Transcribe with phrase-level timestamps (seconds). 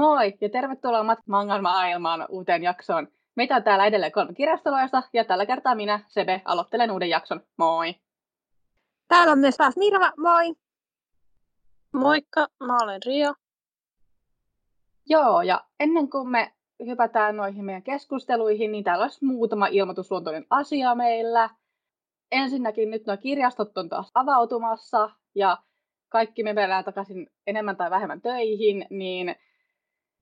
[0.00, 3.08] Moi ja tervetuloa Mat Mangan maailmaan uuteen jaksoon.
[3.36, 7.40] Meitä on täällä edelleen kolme kirjastolaista ja tällä kertaa minä, Sebe, aloittelen uuden jakson.
[7.56, 7.94] Moi!
[9.08, 10.54] Täällä on myös taas Mirva, moi!
[11.92, 13.34] Moikka, mä olen Ria.
[15.06, 16.52] Joo, ja ennen kuin me
[16.86, 21.50] hypätään noihin meidän keskusteluihin, niin täällä olisi muutama ilmoitusluontoinen asia meillä.
[22.32, 25.58] Ensinnäkin nyt nuo kirjastot on taas avautumassa ja
[26.08, 29.36] kaikki me mennään takaisin enemmän tai vähemmän töihin, niin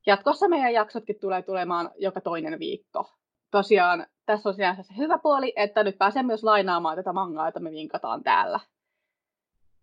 [0.08, 3.11] jatkossa meidän jaksotkin tulee tulemaan joka toinen viikko.
[3.50, 7.61] Tosiaan tässä on sinänsä se hyvä puoli, että nyt pääsee myös lainaamaan tätä mangaa, jota
[7.61, 8.61] me vinkataan täällä.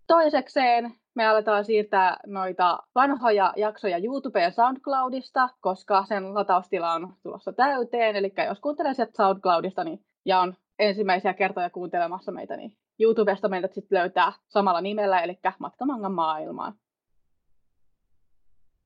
[0.07, 7.53] Toisekseen me aletaan siirtää noita vanhoja jaksoja YouTube ja SoundCloudista, koska sen lataustila on tulossa
[7.53, 8.15] täyteen.
[8.15, 13.73] Eli jos kuuntelee sieltä SoundCloudista niin, ja on ensimmäisiä kertoja kuuntelemassa meitä, niin YouTubesta meidät
[13.73, 16.73] sitten löytää samalla nimellä, eli Matkamangan maailmaan.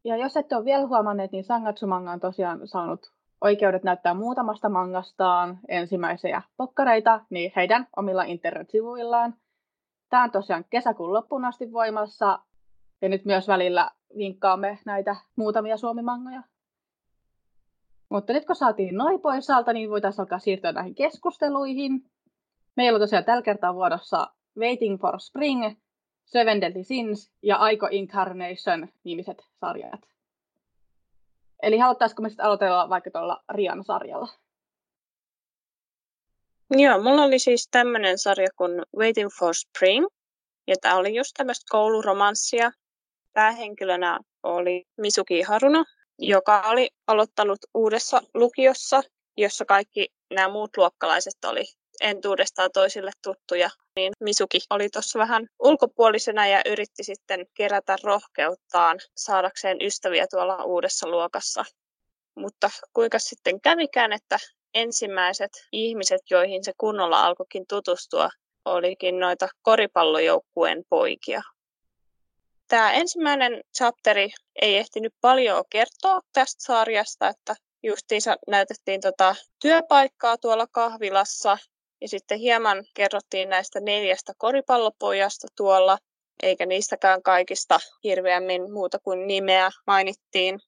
[0.03, 4.69] Ja jos ette ole vielä huomanneet, niin Sangatsu Manga on tosiaan saanut oikeudet näyttää muutamasta
[4.69, 9.33] mangastaan ensimmäisiä pokkareita niin heidän omilla internetsivuillaan.
[10.09, 12.39] Tämä on tosiaan kesäkuun loppuun asti voimassa,
[13.01, 16.43] ja nyt myös välillä vinkkaamme näitä muutamia suomimangoja.
[18.09, 22.05] Mutta nyt kun saatiin noin pois alta, niin voitaisiin alkaa siirtyä näihin keskusteluihin.
[22.75, 25.75] Meillä on tosiaan tällä kertaa vuodossa Waiting for Spring,
[26.29, 30.01] Seven Deadly Sins ja Aiko Incarnation nimiset sarjat.
[31.63, 34.27] Eli haluttaisiko me sitten aloitella vaikka tuolla Rian sarjalla?
[36.71, 40.05] Joo, mulla oli siis tämmöinen sarja kuin Waiting for Spring.
[40.67, 42.71] Ja tämä oli just tämmöistä kouluromanssia.
[43.33, 45.83] Päähenkilönä oli Misuki Haruna,
[46.19, 49.01] joka oli aloittanut uudessa lukiossa,
[49.37, 51.63] jossa kaikki nämä muut luokkalaiset oli
[52.01, 59.77] entuudestaan toisille tuttuja, niin Misuki oli tuossa vähän ulkopuolisena ja yritti sitten kerätä rohkeuttaan saadakseen
[59.81, 61.65] ystäviä tuolla uudessa luokassa.
[62.35, 64.37] Mutta kuinka sitten kävikään, että
[64.73, 68.29] ensimmäiset ihmiset, joihin se kunnolla alkoikin tutustua,
[68.65, 71.41] olikin noita koripallojoukkueen poikia.
[72.67, 74.29] Tämä ensimmäinen chapteri
[74.61, 81.57] ei ehtinyt paljon kertoa tästä sarjasta, että justiinsa näytettiin tota työpaikkaa tuolla kahvilassa
[82.01, 85.97] ja sitten hieman kerrottiin näistä neljästä koripallopojasta tuolla,
[86.43, 90.59] eikä niistäkään kaikista hirveämmin muuta kuin nimeä mainittiin.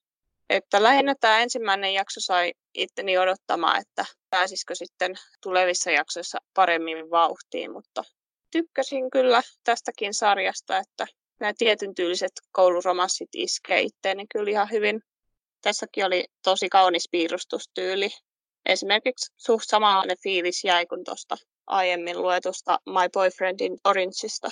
[0.50, 7.72] Että lähinnä tämä ensimmäinen jakso sai itteni odottamaan, että pääsisikö sitten tulevissa jaksoissa paremmin vauhtiin,
[7.72, 8.04] mutta
[8.52, 11.08] tykkäsin kyllä tästäkin sarjasta, että
[11.40, 15.02] nämä tietyn tyyliset kouluromanssit iskee itteeni kyllä ihan hyvin.
[15.62, 18.10] Tässäkin oli tosi kaunis piirustustyyli.
[18.66, 21.36] Esimerkiksi suht samanlainen fiilis jäi kuin tuosta
[21.68, 24.50] aiemmin luetusta My Boyfriendin Orangeista.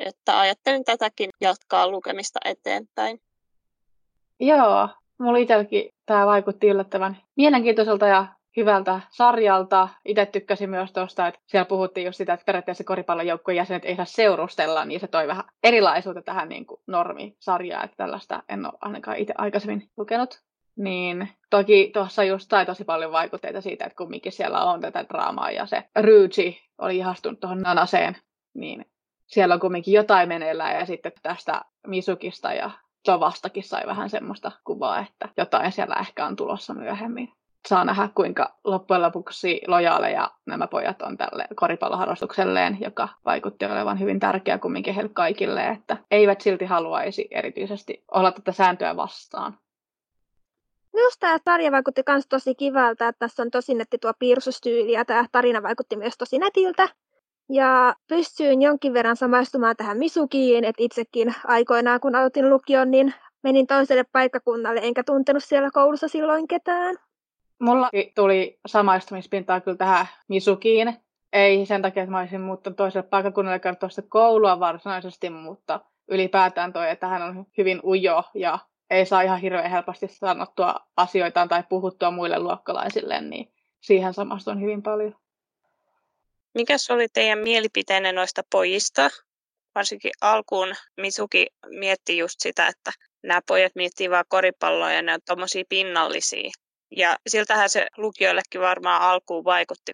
[0.00, 3.20] Että ajattelin tätäkin jatkaa lukemista eteenpäin.
[4.40, 9.88] Joo, mulla itselläkin tämä vaikutti yllättävän mielenkiintoiselta ja hyvältä sarjalta.
[10.04, 14.04] Itse tykkäsin myös tuosta, että siellä puhuttiin just sitä, että periaatteessa koripallojoukkueen jäsenet ei saa
[14.04, 19.16] seurustella, niin se toi vähän erilaisuutta tähän niin kuin normisarjaan, että tällaista en ole ainakaan
[19.16, 20.42] itse aikaisemmin lukenut.
[20.76, 25.50] Niin toki tuossa just sai tosi paljon vaikutteita siitä, että kumminkin siellä on tätä draamaa
[25.50, 28.16] ja se Ryuji oli ihastunut tuohon Nanaseen,
[28.54, 28.86] niin
[29.26, 32.70] siellä on kumminkin jotain meneillään ja sitten tästä Misukista ja
[33.06, 37.32] Jovastakin sai vähän semmoista kuvaa, että jotain siellä ehkä on tulossa myöhemmin.
[37.68, 44.20] Saa nähdä, kuinka loppujen lopuksi lojaaleja nämä pojat on tälle koripalloharrastukselleen, joka vaikutti olevan hyvin
[44.20, 49.58] tärkeä kumminkin heille kaikille, että eivät silti haluaisi erityisesti olla tätä sääntöä vastaan.
[50.92, 55.04] Minusta tämä sarja vaikutti myös tosi kivalta, että tässä on tosi netti tuo piirsustyyli ja
[55.04, 56.88] tämä tarina vaikutti myös tosi netiltä.
[57.48, 63.66] Ja pystyin jonkin verran samaistumaan tähän Misukiin, että itsekin aikoinaan kun aloitin lukion, niin menin
[63.66, 66.96] toiselle paikkakunnalle, enkä tuntenut siellä koulussa silloin ketään.
[67.58, 70.94] Mulla tuli samaistumispintaa kyllä tähän Misukiin.
[71.32, 76.72] Ei sen takia, että mä olisin muuttanut toiselle paikkakunnalle kertoa sitä koulua varsinaisesti, mutta ylipäätään
[76.72, 78.58] toi, että hän on hyvin ujo ja
[78.92, 84.82] ei saa ihan hirveän helposti sanottua asioitaan tai puhuttua muille luokkalaisille, niin siihen samastun hyvin
[84.82, 85.16] paljon.
[86.54, 89.10] Mikäs oli teidän mielipiteenne noista pojista?
[89.74, 92.90] Varsinkin alkuun Misuki mietti just sitä, että
[93.22, 96.50] nämä pojat miettii vaan koripalloa ja ne on tommosia pinnallisia.
[96.96, 99.92] Ja siltähän se lukijoillekin varmaan alkuun vaikutti.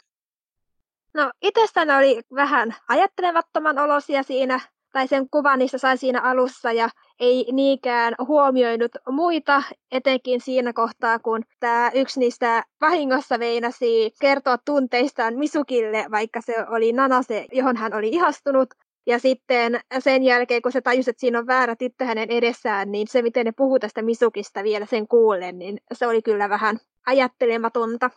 [1.15, 4.61] No itsestäni oli vähän ajattelemattoman olosia siinä,
[4.93, 6.89] tai sen kuvan niistä sai siinä alussa, ja
[7.21, 9.63] ei niinkään huomioinut muita,
[9.93, 16.93] etenkin siinä kohtaa, kun tämä yksi niistä vahingossa veinasi kertoa tunteistaan Misukille, vaikka se oli
[16.93, 18.69] Nanase, johon hän oli ihastunut.
[19.07, 23.07] Ja sitten sen jälkeen, kun se tajusi, että siinä on väärä tyttö hänen edessään, niin
[23.09, 28.11] se, miten ne puhuu tästä Misukista vielä sen kuullen, niin se oli kyllä vähän ajattelematonta.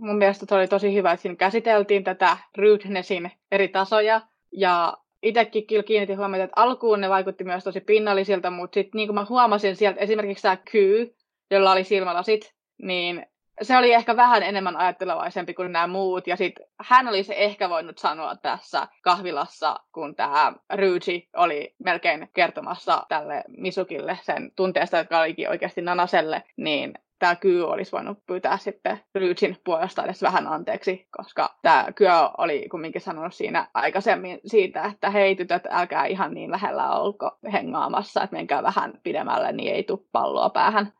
[0.00, 4.20] Mun mielestä se oli tosi hyvä, että siinä käsiteltiin tätä rudenessin eri tasoja.
[4.52, 9.08] Ja itsekin kyllä kiinnitin huomiota, että alkuun ne vaikutti myös tosi pinnallisilta, mutta sitten niin
[9.08, 11.14] kuin mä huomasin sieltä esimerkiksi tämä Ky,
[11.50, 13.26] jolla oli silmälasit, niin
[13.62, 17.98] se oli ehkä vähän enemmän ajattelevaisempi kuin nämä muut, ja sitten hän olisi ehkä voinut
[17.98, 25.48] sanoa tässä kahvilassa, kun tämä Ryuji oli melkein kertomassa tälle Misukille sen tunteesta, jotka olikin
[25.48, 31.54] oikeasti Nanaselle, niin tämä Kyy olisi voinut pyytää sitten Ryujin puolesta edes vähän anteeksi, koska
[31.62, 36.90] tämä Kyö oli kumminkin sanonut siinä aikaisemmin siitä, että hei tytöt, älkää ihan niin lähellä
[36.90, 40.92] olko hengaamassa, että menkää vähän pidemmälle, niin ei tule palloa päähän.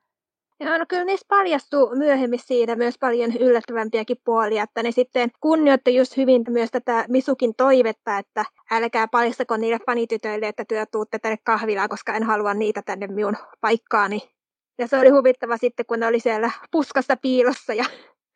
[0.61, 5.95] Joo, no kyllä niistä paljastuu myöhemmin siitä myös paljon yllättävämpiäkin puolia, että ne sitten kunnioitti
[5.95, 11.37] just hyvin myös tätä Misukin toivetta, että älkää paljastako niille fanitytöille, että työ tuutte tänne
[11.45, 14.31] kahvilaan, koska en halua niitä tänne minun paikkaani.
[14.79, 17.85] Ja se oli huvittava sitten, kun ne oli siellä puskassa piilossa ja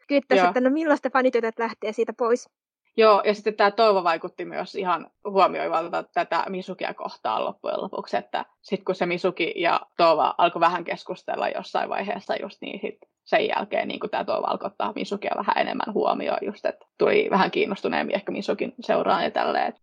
[0.09, 2.49] kyttäisi, että no milloin fanitytöt lähtee siitä pois.
[2.97, 8.45] Joo, ja sitten tämä Toivo vaikutti myös ihan huomioivalta tätä Misukia kohtaan loppujen lopuksi, että
[8.63, 13.49] sitten kun se Misuki ja Toivo alkoi vähän keskustella jossain vaiheessa just niin, sit sen
[13.49, 18.15] jälkeen niin tämä Toivo alkoi ottaa Misukia vähän enemmän huomioon, just että tuli vähän kiinnostuneempi
[18.15, 19.75] ehkä Misukin seuraan ja tälleen.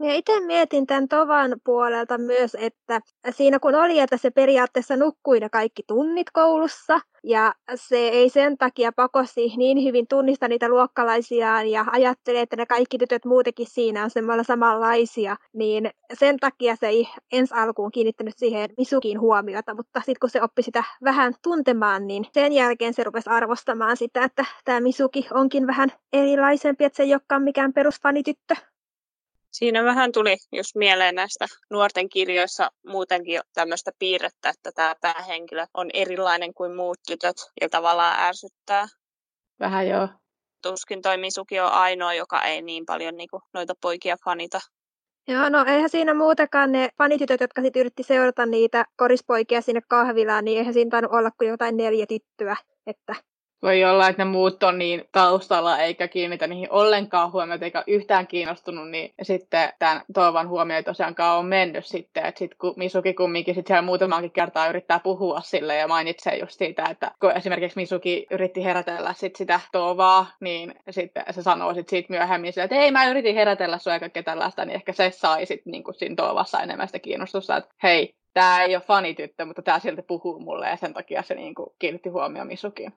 [0.00, 3.00] Ja itse mietin tämän Tovan puolelta myös, että
[3.30, 8.58] siinä kun oli, että se periaatteessa nukkui ne kaikki tunnit koulussa, ja se ei sen
[8.58, 14.04] takia pakosti niin hyvin tunnista niitä luokkalaisiaan ja ajattelee, että ne kaikki tytöt muutenkin siinä
[14.04, 20.00] on semmoilla samanlaisia, niin sen takia se ei ensi alkuun kiinnittänyt siihen Misukiin huomiota, mutta
[20.00, 24.44] sitten kun se oppi sitä vähän tuntemaan, niin sen jälkeen se rupesi arvostamaan sitä, että
[24.64, 28.54] tämä Misuki onkin vähän erilaisempi, että se ei olekaan mikään perusfanityttö.
[29.54, 35.90] Siinä vähän tuli just mieleen näistä nuorten kirjoissa muutenkin tämmöistä piirrettä, että tämä päähenkilö on
[35.94, 38.86] erilainen kuin muut tytöt ja tavallaan ärsyttää.
[39.60, 40.08] Vähän joo.
[40.62, 44.60] Tuskin toi Misuki on ainoa, joka ei niin paljon niin kuin, noita poikia fanita.
[45.28, 50.44] Joo, no eihän siinä muutenkaan ne fanitytöt, jotka sitten yritti seurata niitä korispoikia sinne kahvilaan,
[50.44, 52.56] niin eihän siinä tainnut olla kuin jotain neljä tyttöä.
[52.86, 53.14] Että
[53.64, 58.26] voi olla, että ne muut on niin taustalla eikä kiinnitä niihin ollenkaan huomiota eikä yhtään
[58.26, 63.14] kiinnostunut, niin sitten tämän Toivan huomio ei tosiaankaan ole mennyt sitten, että sitten kun Misuki
[63.14, 67.78] kumminkin sitten siellä muutamankin kertaa yrittää puhua sille ja mainitsee just siitä, että kun esimerkiksi
[67.78, 72.76] Misuki yritti herätellä sit sitä Tovaa, niin sitten se sanoo sit siitä myöhemmin sille, että
[72.76, 76.60] ei mä yritin herätellä sua kaikkea tällaista, niin ehkä se sai sitten niin siinä Tovassa
[76.60, 80.76] enemmän sitä kiinnostusta, että hei, tämä ei ole fanityttö, mutta tämä silti puhuu mulle ja
[80.76, 82.92] sen takia se niin kuin kiinnitti huomioon Misukiin.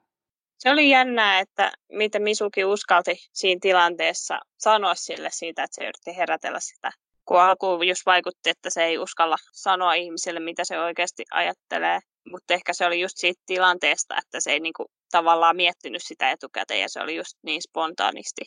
[0.58, 6.16] Se oli jännää, että miten Misuki uskalti siinä tilanteessa sanoa sille siitä, että se yritti
[6.16, 6.92] herätellä sitä.
[7.24, 12.00] Kun alkuun just vaikutti, että se ei uskalla sanoa ihmisille, mitä se oikeasti ajattelee.
[12.30, 16.80] Mutta ehkä se oli just siitä tilanteesta, että se ei niinku tavallaan miettinyt sitä etukäteen
[16.80, 18.42] ja se oli just niin spontaanisti.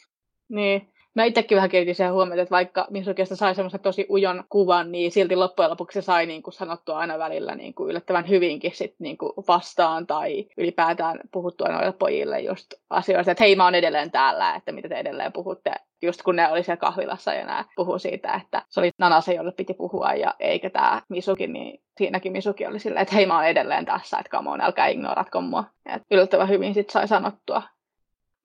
[0.49, 4.91] Niin, mä itsekin vähän kiinnitin siihen huomiota, että vaikka Misukista sai semmoisen tosi ujon kuvan,
[4.91, 8.71] niin silti loppujen lopuksi se sai niin kuin sanottua aina välillä niin kuin yllättävän hyvinkin
[8.75, 13.75] sit niin kuin vastaan tai ylipäätään puhuttua noille pojille just asioista, että hei mä oon
[13.75, 15.73] edelleen täällä, että mitä te edelleen puhutte.
[16.01, 19.51] Just kun ne oli siellä kahvilassa ja nämä puhu siitä, että se oli Nanase, jolle
[19.51, 23.45] piti puhua ja eikä tämä Misuki, niin siinäkin Misuki oli silleen, että hei mä oon
[23.45, 25.63] edelleen tässä, että come on, älkää ignoratko mua.
[25.85, 27.61] Et yllättävän hyvin sit sai sanottua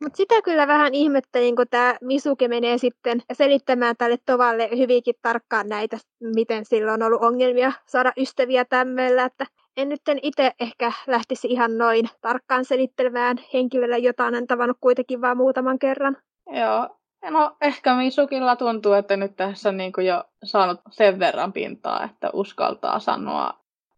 [0.03, 5.69] mutta sitä kyllä vähän ihmettelin, kun tämä Misuke menee sitten selittämään tälle Tovalle hyvinkin tarkkaan
[5.69, 5.99] näitä,
[6.35, 11.79] miten sillä on ollut ongelmia saada ystäviä tämmöllä, että en nyt itse ehkä lähtisi ihan
[11.79, 16.17] noin tarkkaan selittelemään henkilölle, jota on tavannut kuitenkin vain muutaman kerran.
[16.47, 16.89] Joo,
[17.31, 22.31] no ehkä Misukilla tuntuu, että nyt tässä on niin jo saanut sen verran pintaa, että
[22.33, 23.55] uskaltaa sanoa.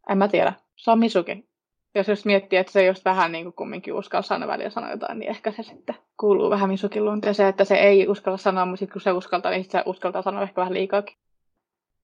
[0.09, 1.49] En mä tiedä, se on Misuki
[1.95, 5.19] jos just miettii, että se just vähän niin kuin kumminkin uskalla sanoa välillä sanoa jotain,
[5.19, 8.93] niin ehkä se sitten kuuluu vähän Misukin luonteeseen, että se ei uskalla sanoa, mutta sitten
[8.93, 11.17] kun se uskaltaa, niin se uskaltaa sanoa ehkä vähän liikaakin.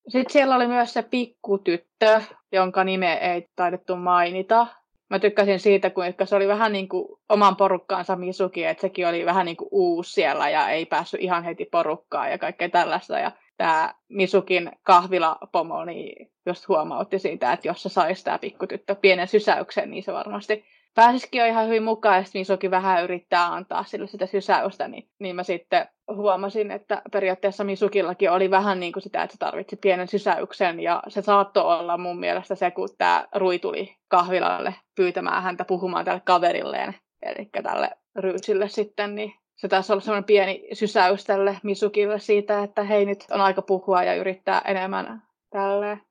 [0.09, 2.21] Sitten siellä oli myös se pikkutyttö,
[2.53, 4.67] jonka nime ei taidettu mainita.
[5.11, 9.27] Mä tykkäsin siitä, kun se oli vähän niin kuin oman porukkaansa Misuki, että sekin oli
[9.27, 13.19] vähän niin kuin uusi siellä ja ei päässyt ihan heti porukkaan ja kaikkea tällaista.
[13.19, 19.29] Ja tämä Misukin kahvilapomo niin just huomautti siitä, että jos se saisi tämä pikkutyttö pienen
[19.29, 24.07] sysäyksen, niin se varmasti pääsisikin jo ihan hyvin mukaan, ja Misuki vähän yrittää antaa sille
[24.07, 29.23] sitä sysäystä, niin, niin mä sitten huomasin, että periaatteessa Misukillakin oli vähän niin kuin sitä,
[29.23, 33.59] että se tarvitsi pienen sysäyksen, ja se saattoi olla mun mielestä se, kun tämä Rui
[33.59, 40.01] tuli kahvilalle pyytämään häntä puhumaan tälle kaverilleen, eli tälle Ryysille sitten, niin se taisi olla
[40.01, 45.23] semmoinen pieni sysäys tälle Misukille siitä, että hei nyt on aika puhua ja yrittää enemmän
[45.51, 46.03] tälleen.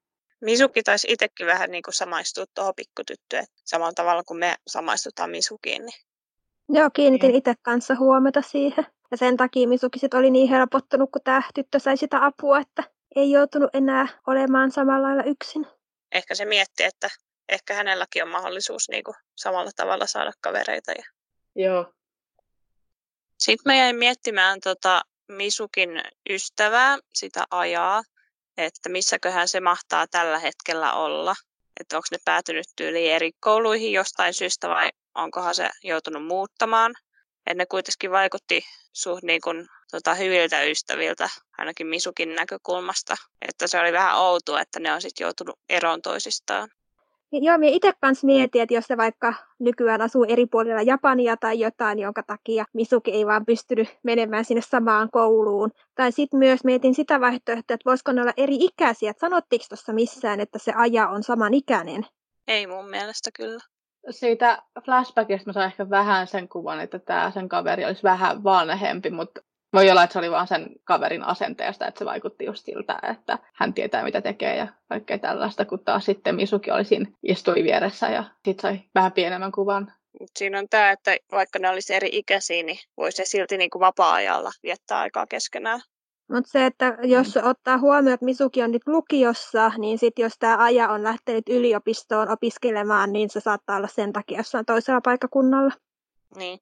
[0.41, 5.85] Misuki taisi itsekin vähän niin kuin samaistua tuohon pikkutyttöön, samalla tavalla kuin me samaistutaan Misukiin.
[5.85, 6.00] Niin...
[6.69, 8.85] Joo, kiinnitin itse kanssa huomata siihen.
[9.12, 12.83] Ja sen takia Misuki sit oli niin helpottunut, kun tämä tyttö sai sitä apua, että
[13.15, 15.67] ei joutunut enää olemaan samalla lailla yksin.
[16.12, 17.09] Ehkä se mietti, että
[17.50, 20.91] ehkä hänelläkin on mahdollisuus niin kuin samalla tavalla saada kavereita.
[20.91, 21.03] Ja...
[21.55, 21.93] Joo.
[23.43, 25.89] Sitten me jäin miettimään tota Misukin
[26.29, 28.03] ystävää, sitä ajaa,
[28.57, 31.35] että missäköhän se mahtaa tällä hetkellä olla.
[31.79, 36.93] Että onko ne päätynyt tyyliin eri kouluihin jostain syystä vai onkohan se joutunut muuttamaan.
[37.47, 43.15] Et ne kuitenkin vaikutti suht niin kuin, tota, hyviltä ystäviltä, ainakin Misukin näkökulmasta.
[43.41, 46.69] Että se oli vähän outoa, että ne on sitten joutunut eroon toisistaan.
[47.41, 51.59] Joo, minä itse kanssa mietin, että jos se vaikka nykyään asuu eri puolilla Japania tai
[51.59, 55.71] jotain, jonka takia Misuki ei vaan pystynyt menemään sinne samaan kouluun.
[55.95, 59.09] Tai sitten myös mietin sitä vaihtoehtoa, että voisiko ne olla eri ikäisiä.
[59.09, 62.05] Että sanottiinko tuossa missään, että se aja on samanikäinen?
[62.47, 63.59] Ei mun mielestä kyllä.
[64.09, 69.09] Siitä flashbackista mä saan ehkä vähän sen kuvan, että tämä sen kaveri olisi vähän vanhempi,
[69.09, 69.41] mutta
[69.74, 73.39] voi olla, että se oli vaan sen kaverin asenteesta, että se vaikutti just siltä, että
[73.53, 78.10] hän tietää mitä tekee ja kaikkea tällaista, kun taas sitten Misuki oli siinä, istui vieressä
[78.10, 79.94] ja sitten sai vähän pienemmän kuvan.
[80.38, 83.80] Siinä on tämä, että vaikka ne olisi eri ikäisiä, niin voisi se silti niin kuin
[83.80, 85.82] vapaa-ajalla viettää aikaa keskenään.
[86.32, 87.50] Mutta se, että jos mm.
[87.50, 92.30] ottaa huomioon, että Misuki on nyt lukiossa, niin sitten jos tämä aja on lähtenyt yliopistoon
[92.30, 95.74] opiskelemaan, niin se saattaa olla sen takia jossain toisella paikkakunnalla.
[96.36, 96.60] Niin.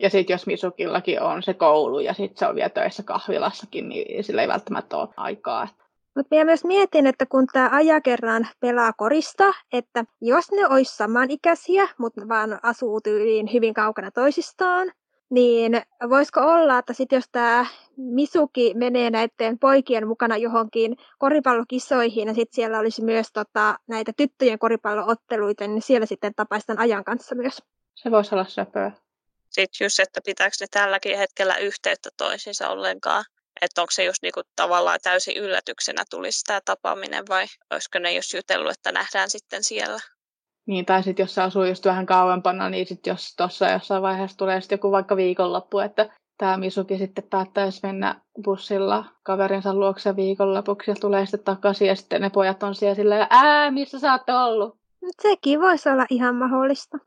[0.00, 4.24] Ja sitten jos Misukillakin on se koulu ja sitten se on vielä töissä kahvilassakin, niin
[4.24, 5.68] sillä ei välttämättä ole aikaa.
[6.16, 10.96] Mutta minä myös mietin, että kun tämä aja kerran pelaa korista, että jos ne olisi
[10.96, 14.92] samanikäisiä, mutta vaan asuu tyyliin hyvin kaukana toisistaan,
[15.30, 17.66] niin voisiko olla, että sit jos tämä
[17.96, 24.58] Misuki menee näiden poikien mukana johonkin koripallokisoihin ja sitten siellä olisi myös tota, näitä tyttöjen
[24.58, 27.62] koripallootteluita, niin siellä sitten tapaisi tämän ajan kanssa myös.
[27.94, 28.92] Se voisi olla söpöä
[29.50, 33.24] sitten just, että pitääkö ne tälläkin hetkellä yhteyttä toisiinsa ollenkaan.
[33.62, 38.34] Että onko se just niinku tavallaan täysin yllätyksenä tulisi tämä tapaaminen vai olisiko ne jos
[38.34, 40.00] jutellut, että nähdään sitten siellä.
[40.66, 44.36] Niin, tai sitten jos se asuu just vähän kauempana, niin sitten jos tuossa jossain vaiheessa
[44.36, 50.90] tulee sitten joku vaikka viikonloppu, että tämä Misuki sitten päättäisi mennä bussilla kaverinsa luokse viikonlopuksi
[50.90, 54.22] ja tulee sitten takaisin ja sitten ne pojat on siellä silleen, ää, missä sä oot
[54.46, 54.76] ollut?
[55.22, 56.98] Sekin voisi olla ihan mahdollista.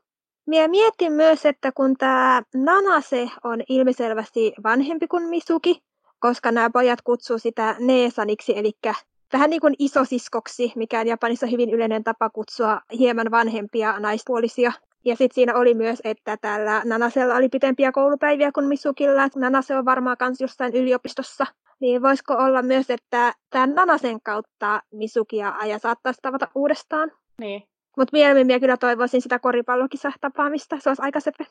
[0.46, 5.82] Minä mietin myös, että kun tämä Nanase on ilmiselvästi vanhempi kuin Misuki,
[6.18, 8.72] koska nämä pojat kutsuu sitä Neesaniksi, eli
[9.32, 14.72] vähän niin kuin isosiskoksi, mikä on Japanissa hyvin yleinen tapa kutsua hieman vanhempia naispuolisia.
[15.04, 19.28] Ja sitten siinä oli myös, että tällä Nanasella oli pitempiä koulupäiviä kuin Misukilla.
[19.36, 21.46] Nanase on varmaan myös jossain yliopistossa.
[21.80, 27.12] Niin voisiko olla myös, että tämän Nanasen kautta Misuki ja Aja saattaisi tavata uudestaan?
[27.40, 27.62] Niin,
[27.96, 31.46] mutta mieluummin minä kyllä toivoisin sitä koripallokisatapaamista, se olisi aika sepe.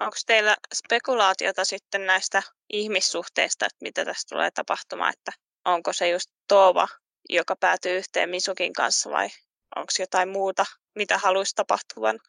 [0.00, 2.42] Onko teillä spekulaatiota sitten näistä
[2.72, 5.32] ihmissuhteista, että mitä tästä tulee tapahtumaan, että
[5.64, 6.88] onko se just Toova,
[7.28, 9.28] joka päätyy yhteen Misukin kanssa vai
[9.76, 12.20] onko jotain muuta, mitä haluaisi tapahtuvan?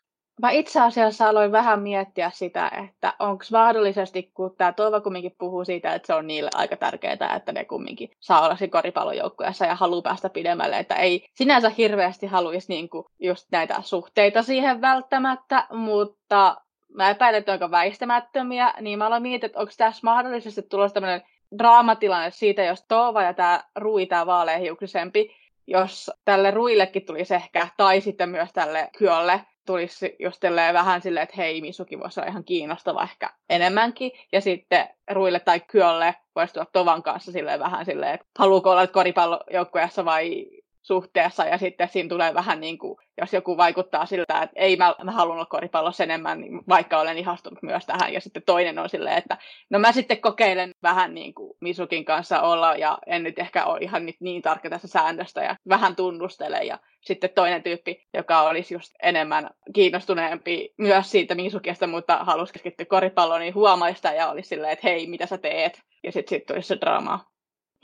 [0.42, 5.66] Mä itse asiassa aloin vähän miettiä sitä, että onko mahdollisesti, kun tämä Toiva kumminkin puhuu
[5.66, 9.76] siitä, että se on niille aika tärkeää, että ne kumminkin saa olla siinä koripallojoukkueessa ja
[9.76, 16.62] haluaa päästä pidemmälle, että ei sinänsä hirveästi haluaisi niinku just näitä suhteita siihen välttämättä, mutta
[16.94, 21.22] mä epäilen, että onko väistämättömiä, niin mä aloin miettiä, että onko tässä mahdollisesti tulossa tämmöinen
[21.58, 25.36] draamatilanne siitä, jos Toova ja tämä Rui, tämä vaaleahiuksisempi,
[25.68, 30.44] jos tälle Ruillekin tulisi ehkä, tai sitten myös tälle Kyolle, tulisi just
[30.74, 34.12] vähän silleen, että hei, Misuki voisi olla ihan kiinnostava ehkä enemmänkin.
[34.32, 38.88] Ja sitten Ruille tai Kyolle voisi tulla Tovan kanssa silleen vähän silleen, että haluuko olla
[38.88, 40.48] koripallojoukkueessa vai
[40.86, 44.96] suhteessa ja sitten siinä tulee vähän niin kuin, jos joku vaikuttaa siltä, että ei mä,
[45.04, 48.90] mä haluan olla koripallossa enemmän, niin vaikka olen ihastunut myös tähän ja sitten toinen on
[48.90, 49.38] silleen, että
[49.70, 53.80] no mä sitten kokeilen vähän niin kuin Misukin kanssa olla ja en nyt ehkä ole
[53.82, 58.74] ihan nyt niin tarkka tässä säännöstä ja vähän tunnustele ja sitten toinen tyyppi, joka olisi
[58.74, 64.74] just enemmän kiinnostuneempi myös siitä Misukista, mutta halusi keskittyä koripalloon, niin huomaista ja olisi silleen,
[64.74, 65.82] että hei, mitä sä teet?
[66.04, 67.35] Ja sitten sit tulisi se draamaa.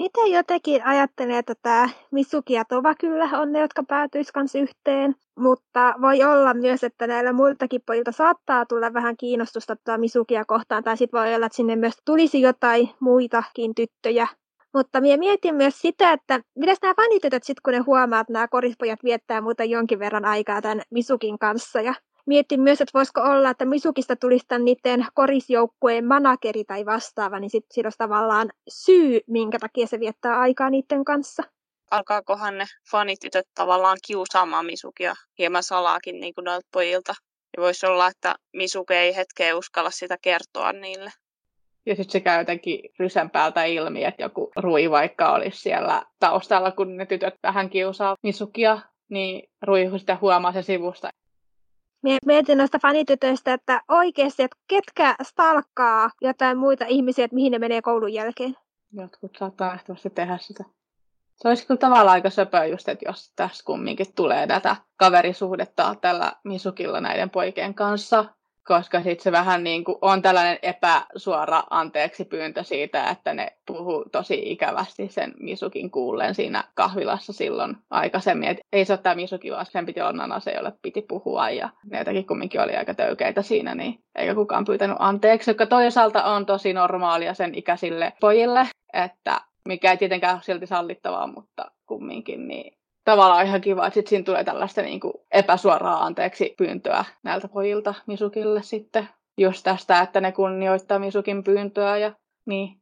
[0.02, 5.16] Itse jotenkin ajattelen, että tämä Misuki ja Tova kyllä on ne, jotka päätyisivät kanssa yhteen.
[5.36, 10.84] Mutta voi olla myös, että näillä muiltakin pojilta saattaa tulla vähän kiinnostusta tuota Misukia kohtaan.
[10.84, 14.28] Tai sitten voi olla, että sinne myös tulisi jotain muitakin tyttöjä.
[14.74, 18.48] Mutta minä mietin myös sitä, että mitä nämä fanitytöt sitten, kun ne huomaa, että nämä
[18.48, 21.82] korispojat viettää muuten jonkin verran aikaa tämän Misukin kanssa.
[21.82, 21.94] Ja
[22.26, 27.50] mietin myös, että voisiko olla, että Misukista tulisi tämän niiden korisjoukkueen manageri tai vastaava, niin
[27.50, 31.44] sitten siinä olisi tavallaan syy, minkä takia se viettää aikaa niiden kanssa.
[31.92, 37.14] Alkaakohan ne fanitytöt tavallaan kiusaamaan Misukia hieman salaakin niin kuin noilta pojilta?
[37.58, 41.12] Ja voisi olla, että Misuke ei hetkeä uskalla sitä kertoa niille.
[41.86, 46.72] Ja sitten se käy jotenkin rysän päältä ilmi, että joku Rui vaikka olisi siellä taustalla,
[46.72, 51.10] kun ne tytöt vähän kiusaa Misukia, niin Rui sitä huomaa se sivusta.
[52.26, 57.82] Mietin noista fanitytöistä, että oikeasti, että ketkä stalkkaa jotain muita ihmisiä, että mihin ne menee
[57.82, 58.58] koulun jälkeen.
[58.94, 60.64] Jotkut saattaa ehtoisesti tehdä sitä.
[61.36, 66.34] Se olisi kyllä tavallaan aika söpöä just, että jos tässä kumminkin tulee tätä kaverisuhdetta tällä
[66.44, 68.26] Misukilla näiden poikien kanssa,
[68.68, 74.06] koska sitten se vähän niin kuin on tällainen epäsuora anteeksi pyyntö siitä, että ne puhuu
[74.12, 78.50] tosi ikävästi sen Misukin kuullen siinä kahvilassa silloin aikaisemmin.
[78.50, 81.50] Et ei se ole tämä Misuki, vaan sen piti olla Nana, se jolle piti puhua
[81.50, 86.24] ja ne jotenkin kumminkin oli aika töykeitä siinä, niin eikä kukaan pyytänyt anteeksi, joka toisaalta
[86.24, 92.48] on tosi normaalia sen ikäisille pojille, että mikä ei tietenkään ole silti sallittavaa, mutta kumminkin,
[92.48, 97.48] niin tavallaan ihan kiva, että sit siinä tulee tällaista niin kuin epäsuoraa anteeksi pyyntöä näiltä
[97.48, 99.10] pojilta Misukille sitten.
[99.38, 102.12] Just tästä, että ne kunnioittaa Misukin pyyntöä ja
[102.46, 102.82] niin.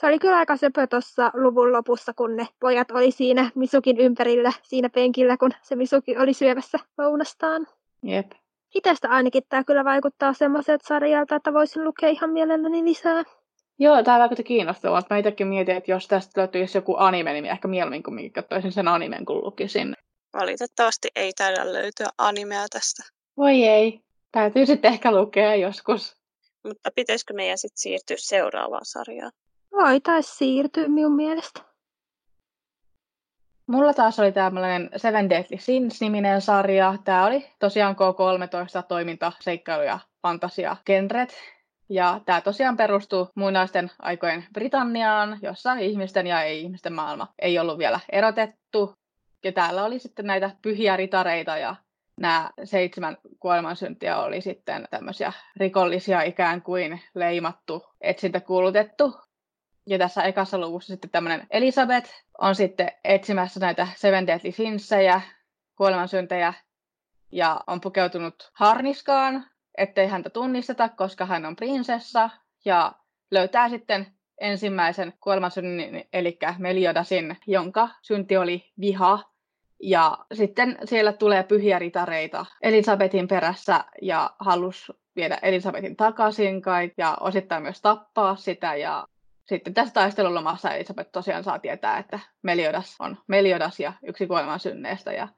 [0.00, 4.52] Se oli kyllä aika söpö tuossa luvun lopussa, kun ne pojat oli siinä Misukin ympärillä,
[4.62, 7.66] siinä penkillä, kun se Misuki oli syövässä lounastaan.
[8.02, 8.32] Jep.
[8.74, 13.22] Itestä ainakin tämä kyllä vaikuttaa semmoiselta sarjalta, että voisin lukea ihan mielelläni lisää.
[13.78, 15.02] Joo, tämä vaikutti kiinnostavaa.
[15.10, 18.88] Mä itsekin mietin, että jos tästä löytyisi joku anime, niin ehkä mieluummin kumminkin katsoisin sen
[18.88, 19.96] animen, kun lukisin.
[20.40, 23.02] Valitettavasti ei taida löytyä animea tästä.
[23.36, 24.00] Voi ei.
[24.32, 26.16] Täytyy sitten ehkä lukea joskus.
[26.64, 29.32] Mutta pitäisikö meidän sitten siirtyä seuraavaan sarjaan?
[29.72, 31.60] Voitaisiin siirtyä minun mielestä.
[33.66, 36.94] Mulla taas oli tämmöinen Seven Deadly Sins-niminen sarja.
[37.04, 41.34] Tämä oli tosiaan K13 toiminta, seikkailu ja fantasia genret.
[41.92, 48.00] Ja tämä tosiaan perustuu muinaisten aikojen Britanniaan, jossa ihmisten ja ei-ihmisten maailma ei ollut vielä
[48.12, 48.94] erotettu.
[49.44, 51.76] Ja täällä oli sitten näitä pyhiä ritareita ja
[52.20, 59.20] nämä seitsemän kuolemansyntiä oli sitten tämmöisiä rikollisia ikään kuin leimattu, etsintä kuulutettu.
[59.86, 65.20] Ja tässä ekassa luvussa sitten tämmöinen Elisabeth on sitten etsimässä näitä Seven Deadly Sinsejä,
[65.76, 66.54] kuolemansyntejä,
[67.32, 72.30] ja on pukeutunut harniskaan, ettei häntä tunnisteta, koska hän on prinsessa,
[72.64, 72.92] ja
[73.30, 74.06] löytää sitten
[74.40, 79.32] ensimmäisen kuolemansynnin, eli Meliodasin, jonka synti oli viha.
[79.82, 87.16] Ja sitten siellä tulee pyhiä ritareita Elisabetin perässä ja halus viedä Elisabetin takaisin kai, ja
[87.20, 88.74] osittain myös tappaa sitä.
[88.74, 89.06] Ja
[89.44, 95.12] sitten tässä taistelulomassa Elisabeth tosiaan saa tietää, että Meliodas on Meliodas ja yksi kuolemansynneistä.
[95.12, 95.28] Ja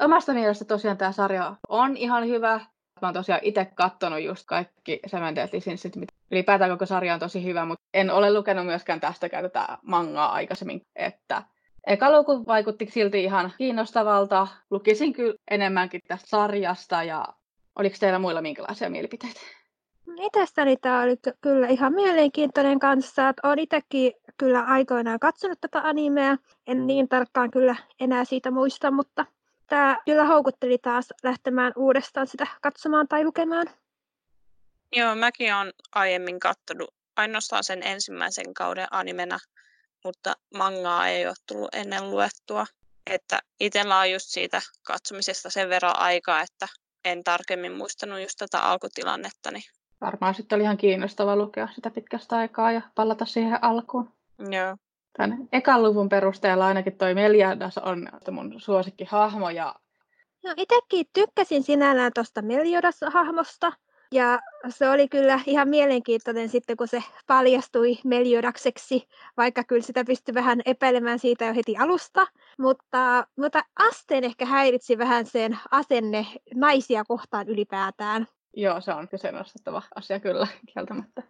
[0.00, 2.60] omasta mielestä tosiaan tämä sarja on ihan hyvä.
[3.02, 5.94] Mä oon tosiaan itse kattonut just kaikki Seven Deadly Sinsit.
[6.30, 10.82] Ylipäätään koko sarja on tosi hyvä, mutta en ole lukenut myöskään tästäkään tätä mangaa aikaisemmin.
[10.96, 11.42] Että
[11.86, 14.46] eka luku vaikutti silti ihan kiinnostavalta.
[14.70, 17.24] Lukisin kyllä enemmänkin tästä sarjasta ja
[17.78, 19.40] oliko teillä muilla minkälaisia mielipiteitä?
[20.20, 23.34] Itsestäni tämä oli kyllä ihan mielenkiintoinen kanssa.
[23.42, 26.36] Olen itsekin kyllä aikoinaan katsonut tätä animea.
[26.66, 29.26] En niin tarkkaan kyllä enää siitä muista, mutta
[29.70, 33.66] tämä kyllä houkutteli taas lähtemään uudestaan sitä katsomaan tai lukemaan.
[34.96, 39.38] Joo, mäkin olen aiemmin katsonut ainoastaan sen ensimmäisen kauden animena,
[40.04, 42.66] mutta mangaa ei ole tullut ennen luettua.
[43.10, 46.66] Että itsellä on just siitä katsomisesta sen verran aikaa, että
[47.04, 49.50] en tarkemmin muistanut just tätä alkutilannetta.
[49.50, 49.62] Niin...
[50.00, 54.12] Varmaan sitten oli ihan kiinnostava lukea sitä pitkästä aikaa ja palata siihen alkuun.
[54.50, 54.76] Joo
[55.12, 59.50] tämän ekan luvun perusteella ainakin toi Meliadas on mun suosikkihahmo.
[59.50, 59.74] Ja...
[60.44, 63.72] No itsekin tykkäsin sinällään tuosta Meliodas-hahmosta.
[64.12, 70.34] Ja se oli kyllä ihan mielenkiintoinen sitten, kun se paljastui Meliodakseksi, vaikka kyllä sitä pystyi
[70.34, 72.26] vähän epäilemään siitä jo heti alusta.
[72.58, 78.26] Mutta, mutta asteen ehkä häiritsi vähän sen asenne naisia kohtaan ylipäätään.
[78.56, 81.22] Joo, se on kyseenalaistettava asia kyllä, kieltämättä.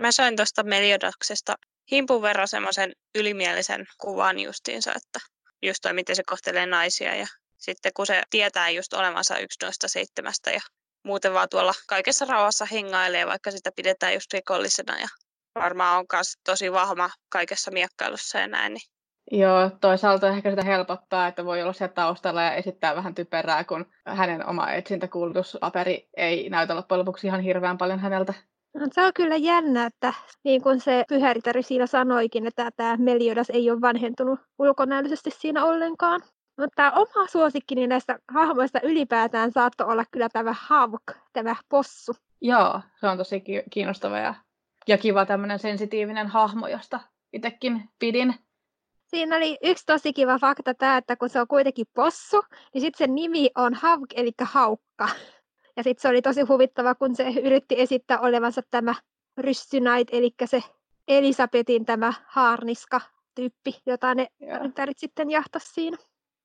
[0.00, 1.54] Mä sain tuosta Meliodaksesta
[1.92, 5.18] himpun verran semmoisen ylimielisen kuvan justiinsa, että
[5.62, 7.26] just toi, miten se kohtelee naisia ja
[7.58, 10.60] sitten kun se tietää just olevansa yksi noista seitsemästä ja
[11.04, 15.08] muuten vaan tuolla kaikessa rauhassa hengailee, vaikka sitä pidetään just rikollisena ja
[15.54, 18.74] varmaan on myös tosi vahva kaikessa miekkailussa ja näin.
[18.74, 18.92] Niin.
[19.30, 23.86] Joo, toisaalta ehkä sitä helpottaa, että voi olla siellä taustalla ja esittää vähän typerää, kun
[24.06, 28.34] hänen oma etsintäkuulutuspaperi ei näytä loppujen lopuksi ihan hirveän paljon häneltä.
[28.74, 33.50] No, se on kyllä jännä, että niin kuin se pyhäritari siinä sanoikin, että tämä Meliodas
[33.50, 36.20] ei ole vanhentunut ulkonäöllisesti siinä ollenkaan.
[36.60, 42.12] Mutta oma suosikkini näistä hahmoista ylipäätään saattoi olla kyllä tämä Havk, tämä possu.
[42.40, 44.34] Joo, se on tosi kiinnostava ja,
[44.88, 47.00] ja kiva tämmöinen sensitiivinen hahmo, josta
[47.32, 48.34] itsekin pidin.
[49.06, 52.42] Siinä oli yksi tosi kiva fakta tämä, että kun se on kuitenkin possu,
[52.74, 55.08] niin sitten sen nimi on Havk, eli haukka.
[55.76, 58.94] Ja sitten se oli tosi huvittava, kun se yritti esittää olevansa tämä
[59.38, 60.62] Ryssynait, eli se
[61.08, 63.00] Elisabetin tämä haarniska
[63.34, 64.26] tyyppi, jota ne
[64.62, 65.96] rintarit sitten jahtas siinä.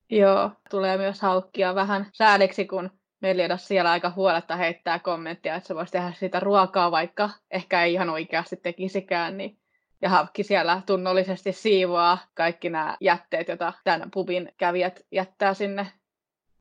[0.09, 2.89] Joo, tulee myös haukkia vähän säädeksi, kun
[3.21, 7.93] Meliodas siellä aika huoletta heittää kommenttia, että se voisi tehdä siitä ruokaa, vaikka ehkä ei
[7.93, 9.59] ihan oikeasti tekisikään, niin
[10.01, 15.87] ja Havkki siellä tunnollisesti siivoaa kaikki nämä jätteet, joita tämän pubin kävijät jättää sinne.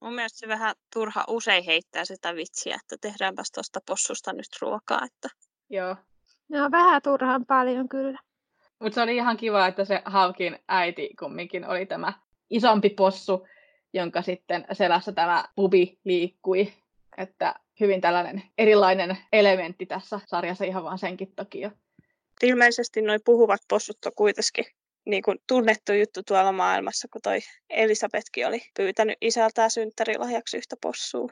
[0.01, 5.05] Mun mielestä se vähän turha usein heittää sitä vitsiä, että tehdäänpäs tuosta possusta nyt ruokaa.
[5.05, 5.29] Että...
[5.71, 5.97] Joo.
[6.49, 8.19] No vähän turhaan paljon kyllä.
[8.79, 12.13] Mutta se oli ihan kiva, että se Havkin äiti kumminkin oli tämä
[12.51, 13.47] isompi possu,
[13.93, 16.73] jonka sitten selässä tämä pubi liikkui.
[17.17, 21.71] Että hyvin tällainen erilainen elementti tässä sarjassa ihan vaan senkin takia.
[22.43, 24.65] Ilmeisesti noin puhuvat possut on kuitenkin
[25.07, 27.39] niin kuin tunnettu juttu tuolla maailmassa, kun toi
[27.71, 31.29] Elisabetkin oli pyytänyt isältään synttärilahjaksi yhtä possua.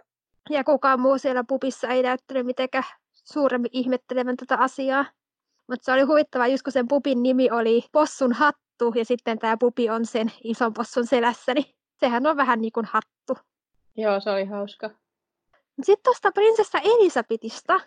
[0.51, 2.85] Ja kukaan muu siellä pupissa ei näyttänyt mitenkään
[3.25, 5.07] suuremmin ihmettelevän tätä asiaa.
[5.69, 9.57] Mutta se oli huvittava, just kun sen pupin nimi oli Possun hattu ja sitten tämä
[9.61, 13.45] pupi on sen ison possun selässä, niin sehän on vähän niin kuin hattu.
[13.97, 14.91] Joo, se oli hauska.
[15.83, 17.81] Sitten tuosta prinsessa Elisabetista,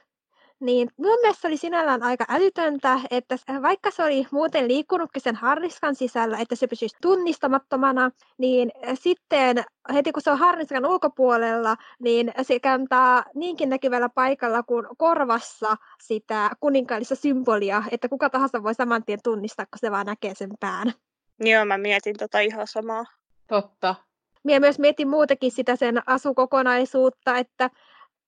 [0.60, 5.96] niin mun mielestä oli sinällään aika älytöntä, että vaikka se oli muuten liikkunutkin sen harniskan
[5.96, 12.60] sisällä, että se pysyisi tunnistamattomana, niin sitten heti kun se on harniskan ulkopuolella, niin se
[12.60, 19.20] kantaa niinkin näkyvällä paikalla kuin korvassa sitä kuninkaallista symbolia, että kuka tahansa voi saman tien
[19.24, 20.94] tunnistaa, kun se vaan näkee sen pään.
[21.40, 23.06] Joo, mä mietin tota ihan samaa.
[23.48, 23.96] Totta.
[24.44, 27.70] Minä myös mietin muutenkin sitä sen asukokonaisuutta, että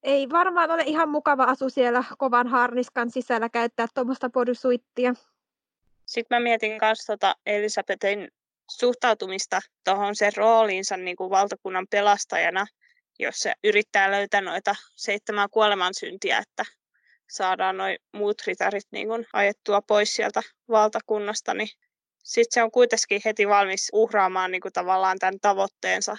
[0.03, 5.13] ei varmaan ole ihan mukava asu siellä kovan harniskan sisällä käyttää tuommoista podusuittia.
[6.05, 8.27] Sitten mä mietin myös tota Elisabetin
[8.69, 12.65] suhtautumista tuohon sen rooliinsa niin kuin valtakunnan pelastajana,
[13.19, 16.65] jos se yrittää löytää noita seitsemää kuolemansyntiä, että
[17.29, 21.69] saadaan noin muut ritarit niin kuin ajettua pois sieltä valtakunnasta, niin
[22.23, 26.17] sitten se on kuitenkin heti valmis uhraamaan niin kuin tavallaan tämän tavoitteensa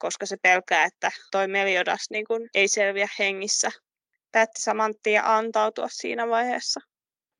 [0.00, 3.70] koska se pelkää, että toi Meliodas niin kun ei selviä hengissä.
[4.32, 6.80] Päätti saman tien antautua siinä vaiheessa.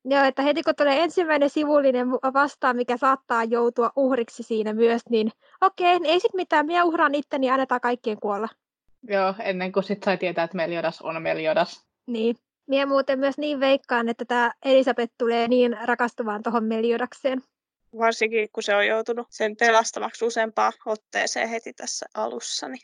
[0.04, 5.30] Joo, että heti kun tulee ensimmäinen sivullinen vastaan, mikä saattaa joutua uhriksi siinä myös, niin
[5.60, 8.48] okei, okay, ei sit mitään, minä uhraan itteni ja annetaan kaikkien kuolla.
[9.02, 11.86] Joo, ennen kuin sit sai tietää, että Meliodas on Meliodas.
[12.06, 12.36] Niin.
[12.66, 17.42] Minä muuten myös niin veikkaan, että tämä Elisabeth tulee niin rakastumaan tuohon Meliodakseen.
[17.98, 22.68] Varsinkin kun se on joutunut sen pelastamaksi useampaan otteeseen heti tässä alussa.
[22.68, 22.82] Niin.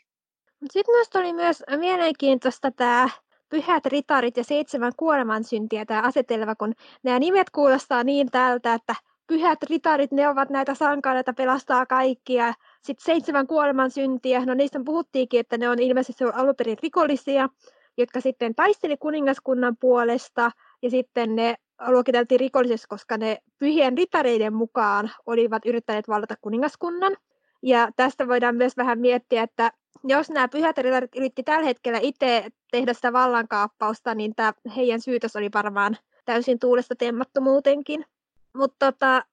[0.71, 3.09] Sitten myös oli myös mielenkiintoista tämä
[3.49, 8.95] pyhät ritarit ja seitsemän kuolemansyntiä tämä asetelma, kun nämä nimet kuulostaa niin tältä, että
[9.27, 12.53] pyhät ritarit, ne ovat näitä sankareita, pelastaa kaikkia.
[12.83, 17.49] Sitten seitsemän kuolemansyntiä, no niistä puhuttiinkin, että ne on ilmeisesti alun perin rikollisia,
[17.97, 21.55] jotka sitten taisteli kuningaskunnan puolesta, ja sitten ne
[21.87, 27.17] luokiteltiin rikollisiksi, koska ne pyhien ritareiden mukaan olivat yrittäneet vallata kuningaskunnan.
[27.61, 29.71] Ja tästä voidaan myös vähän miettiä, että
[30.03, 35.35] jos nämä pyhät ritarit yritti tällä hetkellä itse tehdä sitä vallankaappausta, niin tämä heidän syytös
[35.35, 38.05] oli varmaan täysin tuulesta temmattu muutenkin.
[38.53, 39.25] Mutta tota,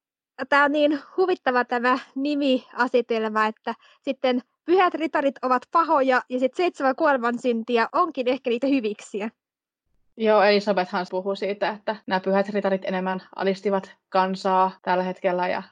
[0.49, 6.97] tämä on niin huvittava tämä nimiasetelma, että sitten pyhät ritarit ovat pahoja ja sitten seitsemän
[6.97, 9.31] kuolemansyntiä onkin ehkä niitä hyviksiä.
[10.17, 15.63] Joo, Elisabethan puhui siitä, että nämä pyhät ritarit enemmän alistivat kansaa tällä hetkellä ja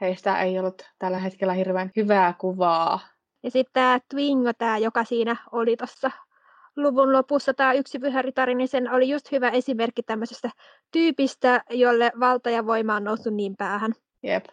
[0.00, 3.00] heistä ei ollut tällä hetkellä hirveän hyvää kuvaa.
[3.42, 6.10] Ja sitten tämä Twingo, tämä, joka siinä oli tuossa
[6.76, 10.50] luvun lopussa, tämä yksi pyhä ritari, niin sen oli just hyvä esimerkki tämmöisestä
[10.90, 13.92] tyypistä, jolle valta ja voima on noussut niin päähän.
[14.22, 14.44] Jep.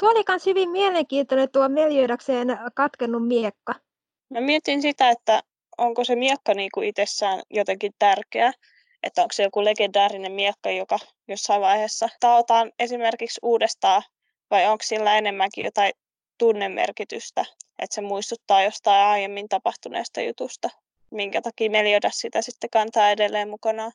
[0.00, 3.74] Tuo oli myös hyvin mielenkiintoinen tuo Meliodakseen katkennut miekka.
[4.30, 5.42] Mä mietin sitä, että
[5.80, 8.52] onko se miekka niin kuin itsessään jotenkin tärkeä,
[9.02, 14.02] että onko se joku legendaarinen miekka, joka jossain vaiheessa taotaan esimerkiksi uudestaan,
[14.50, 15.92] vai onko sillä enemmänkin jotain
[16.38, 17.44] tunnemerkitystä,
[17.78, 20.70] että se muistuttaa jostain aiemmin tapahtuneesta jutusta,
[21.10, 23.92] minkä takia Meliodas sitä sitten kantaa edelleen mukanaan.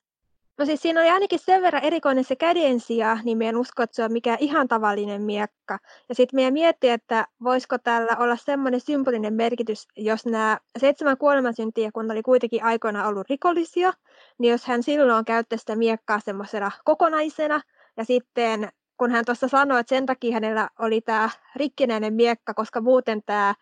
[0.57, 4.03] No siis siinä oli ainakin sen verran erikoinen se kädensija, niin meidän usko, että se
[4.03, 5.79] on mikään ihan tavallinen miekka.
[6.09, 11.91] Ja sitten meidän miettii, että voisiko tällä olla semmoinen symbolinen merkitys, jos nämä seitsemän kuolemansyntiä,
[11.93, 13.93] kun oli kuitenkin aikoina ollut rikollisia,
[14.37, 17.61] niin jos hän silloin käyttäisi sitä miekkaa semmoisena kokonaisena,
[17.97, 22.81] ja sitten kun hän tuossa sanoi, että sen takia hänellä oli tämä rikkinäinen miekka, koska
[22.81, 23.55] muuten tämä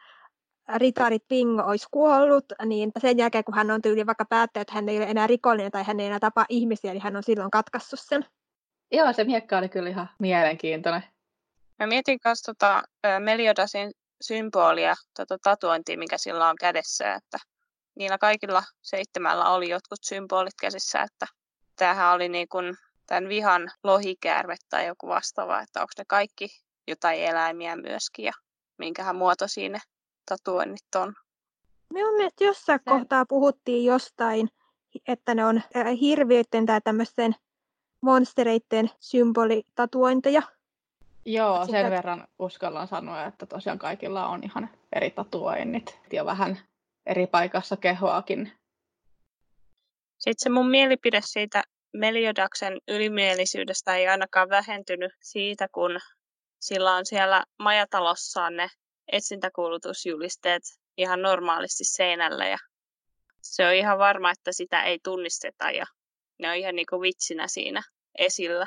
[0.75, 4.89] Ritarit Ping olisi kuollut, niin sen jälkeen kun hän on tyyli vaikka päättänyt, että hän
[4.89, 7.99] ei ole enää rikollinen tai hän ei enää tapa ihmisiä, niin hän on silloin katkaissut
[7.99, 8.25] sen.
[8.91, 11.03] Joo, se miekka oli kyllä ihan mielenkiintoinen.
[11.79, 12.83] Mä mietin myös tota,
[13.19, 17.37] Meliodasin symbolia, tota tatuointia, mikä sillä on kädessä, että
[17.95, 21.25] niillä kaikilla seitsemällä oli jotkut symbolit käsissä, että
[21.75, 26.49] tämähän oli niin kuin tämän vihan lohikäärme tai joku vastaava, että onko ne kaikki
[26.87, 28.31] jotain eläimiä myöskin ja
[28.77, 29.79] minkähän muoto siinä
[30.25, 31.13] tatuoinnit on.
[31.93, 32.89] Minun mielestä jossain se...
[32.89, 34.49] kohtaa puhuttiin jostain,
[35.07, 35.61] että ne on
[36.01, 37.35] hirviöiden tai tämmöisten
[38.01, 40.41] monstereiden symbolitatuointeja.
[41.25, 46.59] Joo, sen verran uskallan sanoa, että tosiaan kaikilla on ihan eri tatuoinnit ja vähän
[47.05, 48.51] eri paikassa kehoakin.
[50.17, 55.99] Sitten se mun mielipide siitä Meliodaksen ylimielisyydestä ei ainakaan vähentynyt siitä, kun
[56.59, 58.69] sillä on siellä majatalossaan ne
[59.11, 60.63] etsintäkuulutusjulisteet
[60.97, 62.57] ihan normaalisti seinällä ja
[63.41, 65.85] se on ihan varma, että sitä ei tunnisteta ja
[66.39, 67.81] ne on ihan niin kuin vitsinä siinä
[68.17, 68.65] esillä.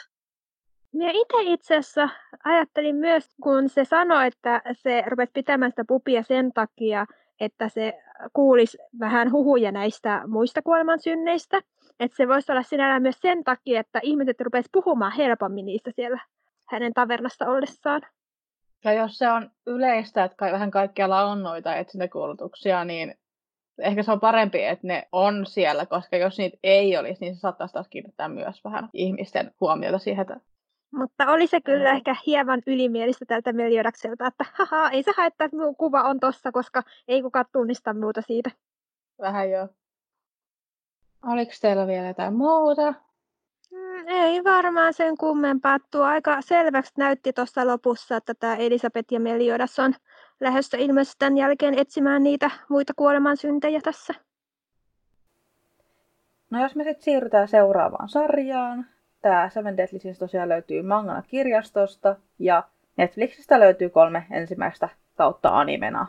[0.93, 2.09] Minä itse itse asiassa
[2.45, 7.07] ajattelin myös, kun se sanoi, että se rupesi pitämään sitä pupia sen takia,
[7.41, 11.61] että se kuulisi vähän huhuja näistä muista kuolemansynneistä.
[12.01, 16.21] Että se voisi olla sinällään myös sen takia, että ihmiset rupesivat puhumaan helpommin niistä siellä
[16.69, 18.03] hänen tavernassa ollessaan.
[18.87, 23.15] Ja jos se on yleistä, että vähän kaikkialla on noita etsintäkuulutuksia, niin
[23.79, 27.41] ehkä se on parempi, että ne on siellä, koska jos niitä ei olisi, niin se
[27.41, 30.41] saattaisi taas kiinnittää myös vähän ihmisten huomiota siihen, että
[30.91, 35.57] mutta oli se kyllä ehkä hieman ylimielistä tältä Meliodakselta, että haha, ei se haittaa, että
[35.57, 38.51] minun kuva on tossa, koska ei kukaan tunnista muuta siitä.
[39.21, 39.69] Vähän joo.
[41.27, 42.95] Oliko teillä vielä jotain muuta?
[44.07, 45.79] Ei varmaan sen kummempaa.
[45.91, 49.95] Tuo aika selväksi näytti tuossa lopussa, että tämä Elisabeth ja Meliodas on
[50.41, 54.15] lähdössä ilmeisesti tämän jälkeen etsimään niitä muita kuolemansyntejä tässä.
[56.51, 58.87] No jos me sitten siirrytään seuraavaan sarjaan,
[59.27, 62.63] Tämä Seven Deadly Sins tosiaan löytyy mangana kirjastosta ja
[62.97, 66.07] Netflixistä löytyy kolme ensimmäistä kautta animena.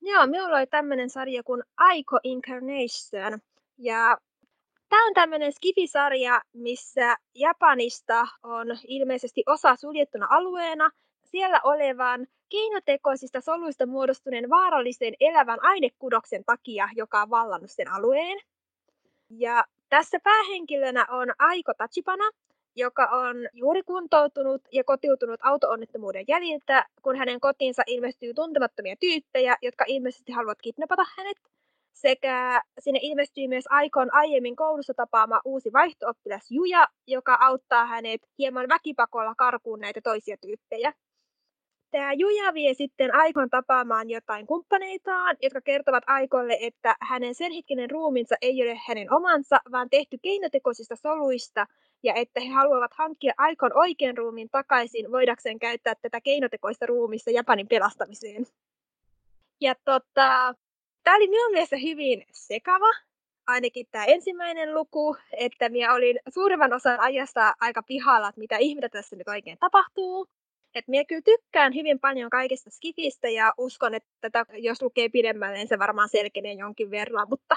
[0.00, 3.40] Joo, minulla oli tämmöinen sarja kuin Aiko Incarnation.
[3.78, 4.18] Ja
[4.88, 10.90] tämä on tämmöinen skifisarja, missä Japanista on ilmeisesti osa suljettuna alueena
[11.24, 18.38] siellä olevan keinotekoisista soluista muodostuneen vaarallisen elävän ainekudoksen takia, joka on vallannut sen alueen.
[19.30, 22.24] Ja tässä päähenkilönä on Aiko Tachipana,
[22.76, 29.84] joka on juuri kuntoutunut ja kotiutunut auto-onnettomuuden jäljiltä, kun hänen kotiinsa ilmestyy tuntemattomia tyyppejä, jotka
[29.88, 31.36] ilmeisesti haluavat kidnapata hänet.
[31.92, 38.68] Sekä sinne ilmestyy myös Aikon aiemmin koulussa tapaama uusi vaihtooppilas Juja, joka auttaa hänet hieman
[38.68, 40.92] väkipakolla karkuun näitä toisia tyyppejä
[41.92, 47.90] tämä Juja vie sitten Aikon tapaamaan jotain kumppaneitaan, jotka kertovat Aikolle, että hänen sen hetkinen
[47.90, 51.66] ruumiinsa ei ole hänen omansa, vaan tehty keinotekoisista soluista,
[52.02, 57.68] ja että he haluavat hankkia Aikon oikean ruumiin takaisin, voidakseen käyttää tätä keinotekoista ruumista Japanin
[57.68, 58.46] pelastamiseen.
[59.60, 60.54] Ja tota,
[61.04, 62.90] tämä oli minun mielestä hyvin sekava,
[63.46, 68.88] ainakin tämä ensimmäinen luku, että minä olin suurimman osan ajasta aika pihalla, että mitä ihmettä
[68.88, 70.26] tässä nyt oikein tapahtuu.
[70.74, 75.56] Et minä kyllä tykkään hyvin paljon kaikista skifistä ja uskon, että tätä, jos lukee pidemmälle,
[75.56, 77.56] niin se varmaan selkenee jonkin verran, mutta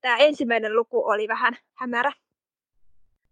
[0.00, 2.12] tämä ensimmäinen luku oli vähän hämärä.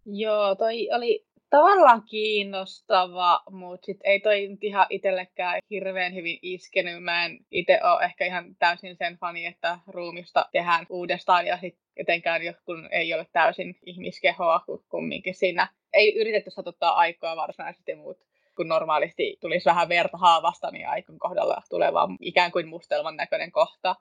[0.06, 7.02] Joo, toi oli tavallaan kiinnostava, mutta sit ei toi nyt ihan itsellekään hirveän hyvin iskenyt.
[7.02, 11.82] Mä en itse ole ehkä ihan täysin sen fani, että ruumista tehdään uudestaan ja sitten
[11.96, 18.68] etenkään kun ei ole täysin ihmiskehoa, kumminkin siinä ei yritetty satuttaa aikaa varsinaisesti, mutta kun
[18.68, 23.96] normaalisti tulisi vähän verta haavasta, niin aikon kohdalla tulee vaan ikään kuin mustelman näköinen kohta.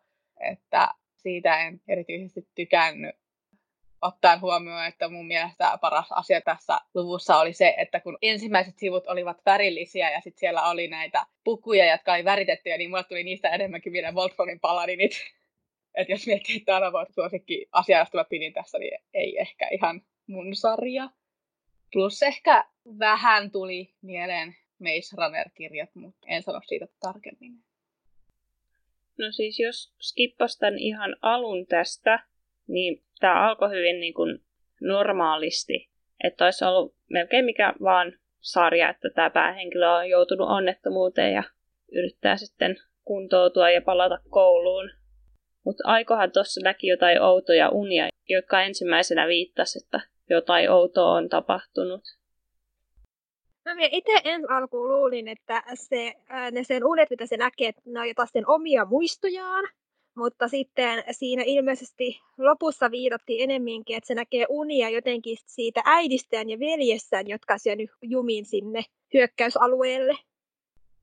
[0.51, 3.15] Että siitä en erityisesti tykännyt
[4.01, 9.07] ottaen huomioon, että mun mielestä paras asia tässä luvussa oli se, että kun ensimmäiset sivut
[9.07, 13.49] olivat värillisiä ja sitten siellä oli näitä pukuja, jotka oli väritettyjä, niin mulle tuli niistä
[13.49, 15.11] enemmänkin vielä Voltfonin paladinit.
[15.95, 19.67] että jos miettii, että tämä on suosikki asia, josta mä pidin tässä, niin ei ehkä
[19.71, 21.09] ihan mun sarja.
[21.93, 22.65] Plus ehkä
[22.99, 27.63] vähän tuli mieleen Maze Runner-kirjat, mutta en sano siitä tarkemmin.
[29.17, 32.19] No siis jos skippas tämän ihan alun tästä,
[32.67, 34.41] niin tämä alkoi hyvin niin kuin
[34.81, 35.89] normaalisti.
[36.23, 41.43] Että olisi ollut melkein mikä vaan sarja, että tämä päähenkilö on joutunut onnettomuuteen ja
[41.91, 44.91] yrittää sitten kuntoutua ja palata kouluun.
[45.65, 52.01] Mutta aikohan tuossa näki jotain outoja unia, jotka ensimmäisenä viittasi, että jotain outoa on tapahtunut.
[53.65, 56.13] No minä itse en alkuun luulin, että se,
[56.51, 59.65] ne sen unet, mitä se näkee, että ne on jotain sen omia muistojaan.
[60.19, 66.59] Mutta sitten siinä ilmeisesti lopussa viitattiin enemminkin, että se näkee unia jotenkin siitä äidistään ja
[66.59, 68.81] veljestään, jotka nyt jumiin sinne
[69.13, 70.13] hyökkäysalueelle.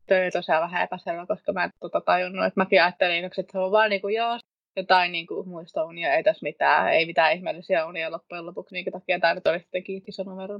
[0.08, 3.58] Tuo on tosiaan vähän epäselvä, koska mä en tota tajunnut, että mäkin ajattelin, että se
[3.58, 4.38] on vaan niin kuin, joo,
[4.76, 8.90] jotain niin kuin, muista unia, ei tässä mitään, ei mitään ihmeellisiä unia loppujen lopuksi, minkä
[8.90, 10.58] takia tämä nyt oli sitten iso numero.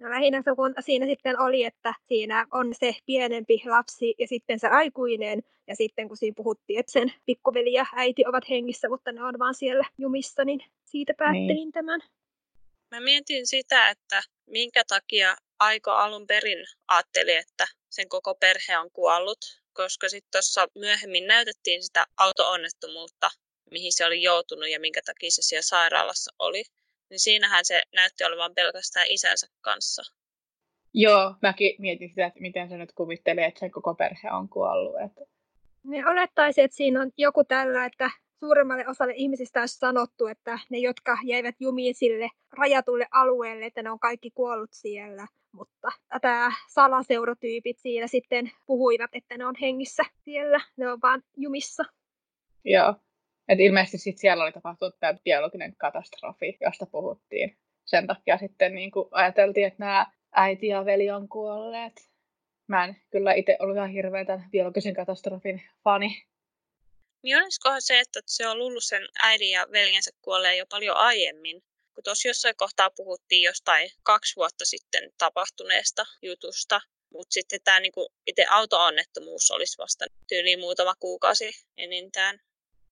[0.00, 4.60] No lähinnä se, kun siinä sitten oli, että siinä on se pienempi lapsi ja sitten
[4.60, 5.42] se aikuinen.
[5.66, 9.38] Ja sitten kun siinä puhuttiin, että sen pikkuveli ja äiti ovat hengissä, mutta ne on
[9.38, 11.72] vaan siellä jumissa, niin siitä päättelin niin.
[11.72, 12.00] tämän.
[12.90, 18.90] Mä mietin sitä, että minkä takia Aiko alun perin ajatteli, että sen koko perhe on
[18.90, 19.38] kuollut,
[19.72, 23.30] koska sitten tuossa myöhemmin näytettiin sitä auto-onnettomuutta,
[23.70, 26.64] mihin se oli joutunut ja minkä takia se siellä sairaalassa oli
[27.10, 30.02] niin siinähän se näytti olevan pelkästään isänsä kanssa.
[30.94, 34.94] Joo, mäkin mietin sitä, että miten se nyt kuvitteli, että sen koko perhe on kuollut.
[35.04, 35.20] Että...
[35.84, 40.78] Niin olettaisin, että siinä on joku tällä, että suuremmalle osalle ihmisistä olisi sanottu, että ne,
[40.78, 45.26] jotka jäivät jumiin sille rajatulle alueelle, että ne on kaikki kuollut siellä.
[45.52, 45.88] Mutta
[46.20, 51.84] tämä salaseurotyypit siinä sitten puhuivat, että ne on hengissä siellä, ne on vaan jumissa.
[52.64, 52.94] Joo,
[53.50, 57.56] et ilmeisesti sit siellä oli tapahtunut tämä biologinen katastrofi, josta puhuttiin.
[57.84, 61.92] Sen takia sitten niin kuin ajateltiin, että nämä äiti ja veli on kuolleet.
[62.66, 66.22] Mä en kyllä itse ollut ihan hirveän tämän biologisen katastrofin fani.
[67.22, 71.62] Niin olisikohan se, että se on luullut sen äidin ja veljensä kuolleen jo paljon aiemmin?
[71.94, 76.80] Kun tuossa jossain kohtaa puhuttiin jostain kaksi vuotta sitten tapahtuneesta jutusta,
[77.12, 82.40] mutta sitten tämä niinku itse auto-onnettomuus olisi vasta tyyliin muutama kuukausi enintään.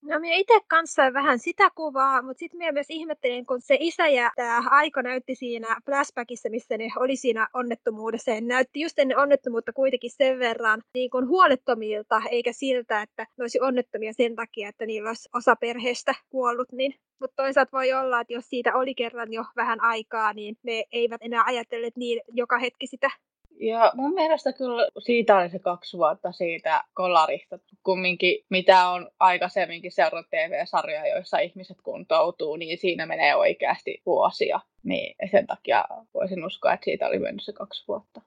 [0.02, 4.08] No minä itse kanssa vähän sitä kuvaa, mutta sitten minä myös ihmettelin, kun se isä
[4.08, 8.30] ja tämä Aiko näytti siinä flashbackissa, missä ne oli siinä onnettomuudessa.
[8.30, 13.42] Ja näytti just ennen onnettomuutta kuitenkin sen verran niin kuin huolettomilta, eikä siltä, että ne
[13.42, 16.72] olisi onnettomia sen takia, että niillä olisi osa perheestä kuollut.
[16.72, 20.84] Niin mutta toisaalta voi olla, että jos siitä oli kerran jo vähän aikaa, niin ne
[20.92, 23.10] eivät enää ajatelleet niin joka hetki sitä
[23.60, 27.58] ja mun mielestä kyllä siitä oli se kaksi vuotta siitä kolarista.
[27.82, 34.60] Kumminkin, mitä on aikaisemminkin seurannut TV-sarjoja, joissa ihmiset kuntoutuu, niin siinä menee oikeasti vuosia.
[34.82, 38.20] Niin sen takia voisin uskoa, että siitä oli mennyt se kaksi vuotta.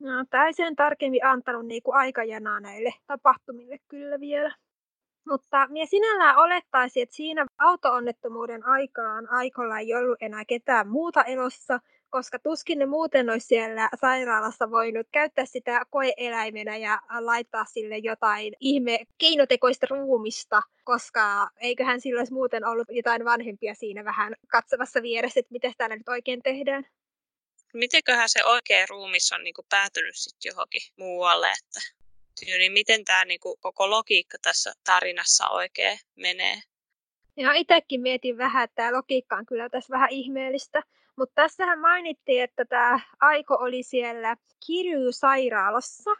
[0.00, 4.54] No, tämä ei sen tarkemmin antanut niinku aikajanaa näille tapahtumille kyllä vielä.
[5.28, 11.80] Mutta minä sinällään olettaisin, että siinä auto-onnettomuuden aikaan aikolla ei ollut enää ketään muuta elossa,
[12.10, 18.54] koska tuskin ne muuten olisi siellä sairaalassa voinut käyttää sitä koeeläimenä ja laittaa sille jotain
[18.60, 25.40] ihme keinotekoista ruumista, koska eiköhän sillä olisi muuten ollut jotain vanhempia siinä vähän katsomassa vieressä,
[25.40, 26.86] että miten täällä nyt oikein tehdään.
[27.74, 31.80] Mitenköhän se oikea ruumis on niinku päätynyt sitten johonkin muualle, että
[32.46, 36.62] niin miten tämä niinku koko logiikka tässä tarinassa oikein menee?
[37.36, 40.82] Ja itsekin mietin vähän, että tämä logiikka on kyllä tässä vähän ihmeellistä.
[41.18, 46.10] Mutta tässähän mainittiin, että tämä Aiko oli siellä Kiryu-sairaalassa.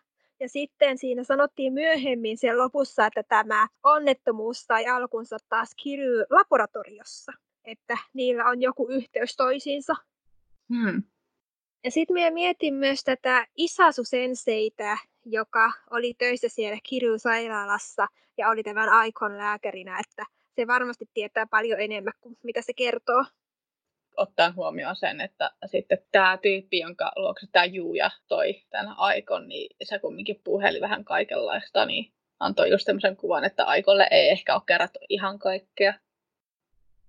[0.41, 7.33] Ja sitten siinä sanottiin myöhemmin sen lopussa, että tämä onnettomuus sai alkunsa taas Kiryu-laboratoriossa.
[7.65, 9.95] Että niillä on joku yhteys toisiinsa.
[10.75, 11.03] Hmm.
[11.85, 18.07] Ja sitten minä mietin myös tätä Isasu Senseitä, joka oli töissä siellä Kiryu-sairaalassa
[18.39, 23.25] ja oli tämän Aikon lääkärinä, että se varmasti tietää paljon enemmän kuin mitä se kertoo
[24.18, 29.76] ottaen huomioon sen, että sitten tämä tyyppi, jonka luokse tämä Juuja toi tämän Aikon, niin
[29.83, 34.62] se kumminkin puheli vähän kaikenlaista, niin antoi just tämmöisen kuvan, että Aikolle ei ehkä ole
[34.66, 35.94] kerrattu ihan kaikkea.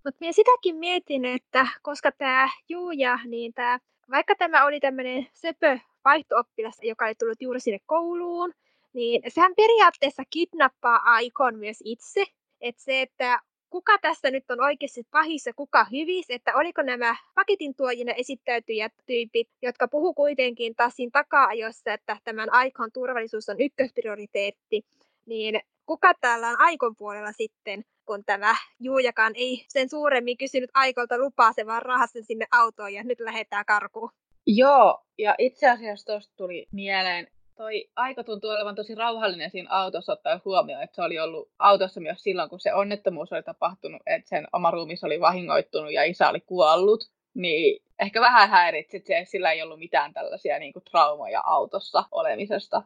[0.05, 3.79] Mutta minä sitäkin mietin, että koska tämä Juuja, niin tää,
[4.11, 8.53] vaikka tämä oli tämmöinen söpö vaihtooppilas, joka ei tullut juuri sinne kouluun,
[8.93, 12.25] niin sehän periaatteessa kidnappaa Aikon myös itse.
[12.61, 13.39] Että se, että
[13.69, 18.93] kuka tässä nyt on oikeasti pahis ja kuka hyvis, että oliko nämä paketin tuojina esittäytyjät
[19.05, 24.85] tyypit, jotka puhu kuitenkin taas siinä taka-ajossa, että tämän aikon turvallisuus on ykkösprioriteetti,
[25.25, 31.17] niin kuka täällä on aikon puolella sitten, kun tämä Juujakaan ei sen suuremmin kysynyt aikolta
[31.17, 34.09] lupaa, se vaan rahasi sinne autoon ja nyt lähdetään karkuun.
[34.47, 37.27] Joo, ja itse asiassa tuosta tuli mieleen
[37.59, 42.01] toi aika tuntuu olevan tosi rauhallinen siinä autossa ottaa huomioon, että se oli ollut autossa
[42.01, 46.29] myös silloin, kun se onnettomuus oli tapahtunut, että sen oma ruumis oli vahingoittunut ja isä
[46.29, 47.03] oli kuollut.
[47.33, 52.83] Niin ehkä vähän häiritsi, että sillä ei ollut mitään tällaisia niin kuin, traumoja autossa olemisesta.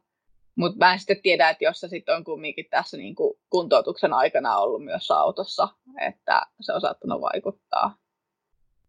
[0.56, 4.14] Mutta mä en sitten tiedä, että jos se sitten on kumminkin tässä niin kuin, kuntoutuksen
[4.14, 5.68] aikana ollut myös autossa,
[6.02, 7.96] että se on saattanut vaikuttaa.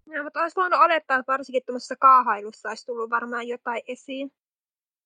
[0.06, 4.32] Ja, mutta olisi voinut olettaa, että varsinkin tuollaisessa kaahailussa olisi tullut varmaan jotain esiin.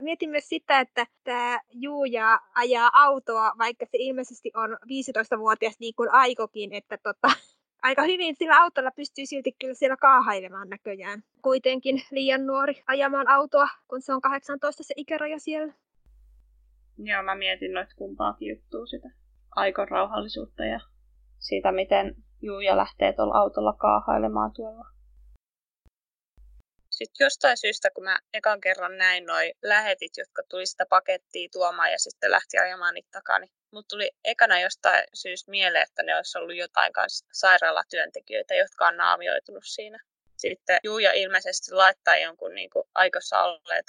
[0.03, 6.09] Mietin myös sitä, että tämä Juuja ajaa autoa, vaikka se ilmeisesti on 15-vuotias niin kuin
[6.13, 7.29] aikokin, että tota,
[7.83, 11.23] aika hyvin sillä autolla pystyy silti kyllä siellä kaahailemaan näköjään.
[11.43, 15.73] Kuitenkin liian nuori ajamaan autoa, kun se on 18 se ikäraja siellä.
[16.99, 19.09] Joo, mä mietin noita kumpaakin juttua sitä
[19.57, 20.81] aikon rauhallisuutta ja
[21.39, 24.98] siitä, miten Juuja lähtee tuolla autolla kaahailemaan tuolla.
[26.99, 31.93] Sitten jostain syystä, kun mä ekan kerran näin noi lähetit, jotka tuli sitä pakettia tuomaan
[31.93, 36.17] ja sitten lähti ajamaan niitä takaa, niin mut tuli ekana jostain syystä mieleen, että ne
[36.17, 39.99] olisi ollut jotain kanssa sairaalatyöntekijöitä, jotka on naamioitunut siinä.
[40.37, 43.85] Sitten Juuja ilmeisesti laittaa jonkun niin kuin aikossa olleen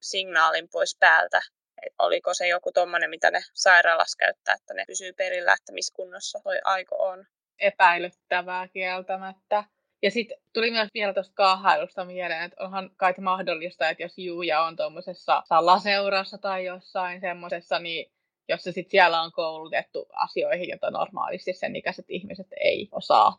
[0.00, 1.40] signaalin pois päältä,
[1.86, 5.94] et oliko se joku tuommoinen, mitä ne sairaalassa käyttää, että ne pysyy perillä, että missä
[5.96, 7.26] kunnossa toi aiko on.
[7.58, 9.64] Epäilyttävää kieltämättä.
[10.04, 14.62] Ja sitten tuli myös vielä tuosta kaahailusta mieleen, että onhan kai mahdollista, että jos Juuja
[14.62, 18.12] on tuommoisessa salaseurassa tai jossain semmoisessa, niin
[18.48, 23.38] jos se sitten siellä on koulutettu asioihin, joita normaalisti sen ikäiset ihmiset ei osaa.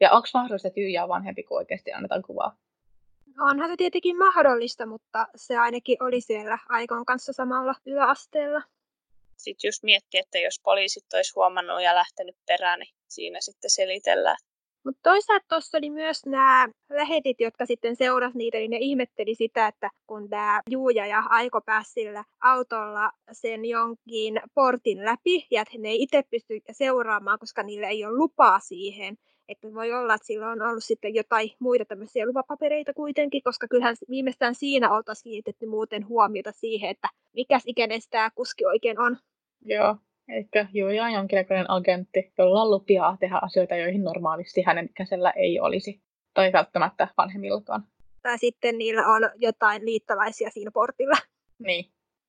[0.00, 2.56] Ja onko mahdollista, että Juuja on vanhempi kuin oikeasti annetaan kuvaa?
[3.40, 8.62] Onhan se tietenkin mahdollista, mutta se ainakin oli siellä Aikon kanssa samalla yläasteella.
[9.36, 14.36] Sitten just miettiä, että jos poliisit olisi huomannut ja lähtenyt perään, niin siinä sitten selitellään.
[14.86, 19.66] Mutta toisaalta tuossa oli myös nämä lähetit, jotka sitten seurasi niitä, niin ne ihmetteli sitä,
[19.66, 25.78] että kun tämä Juuja ja Aiko pääsi sillä autolla sen jonkin portin läpi, ja että
[25.78, 29.18] ne ei itse pysty seuraamaan, koska niillä ei ole lupaa siihen,
[29.48, 33.96] että voi olla, että sillä on ollut sitten jotain muita tämmöisiä luvapapereita kuitenkin, koska kyllähän
[34.10, 39.16] viimeistään siinä oltaisiin kiinnitetty muuten huomiota siihen, että mikäs ikäinen tämä kuski oikein on.
[39.64, 39.96] Joo,
[40.28, 45.60] Eli Juja on jonkinlainen agentti, jolla on lupia tehdä asioita, joihin normaalisti hänen ikäisellä ei
[45.60, 46.00] olisi,
[46.34, 47.86] tai välttämättä vanhemmillakaan.
[48.22, 51.16] Tai sitten niillä on jotain liittolaisia siinä portilla.
[51.58, 51.84] Niin.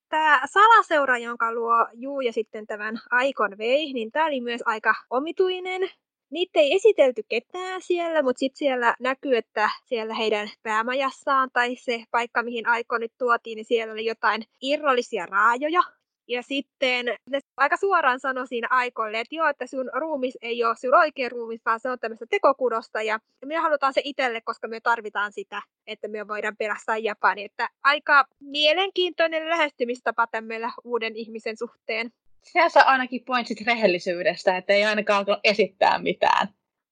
[0.10, 4.94] Tämä salaseura, jonka luo Juu ja sitten tämän Aikon vei, niin tämä oli myös aika
[5.10, 5.82] omituinen.
[6.30, 12.04] Niitä ei esitelty ketään siellä, mutta sitten siellä näkyy, että siellä heidän päämajassaan tai se
[12.12, 15.82] paikka, mihin Aiko nyt tuotiin, niin siellä oli jotain irrallisia raajoja.
[16.28, 20.76] Ja sitten ne aika suoraan sanoi siinä aikoille, että joo, että sun ruumis ei ole
[20.76, 23.02] sun oikea ruumis, vaan se on tämmöistä tekokudosta.
[23.02, 27.44] Ja me halutaan se itselle, koska me tarvitaan sitä, että me voidaan pelastaa Japani.
[27.44, 32.12] Että aika mielenkiintoinen lähestymistapa tämmöillä uuden ihmisen suhteen.
[32.44, 36.48] Sehän saa ainakin pointsit rehellisyydestä, että ei ainakaan esittää mitään.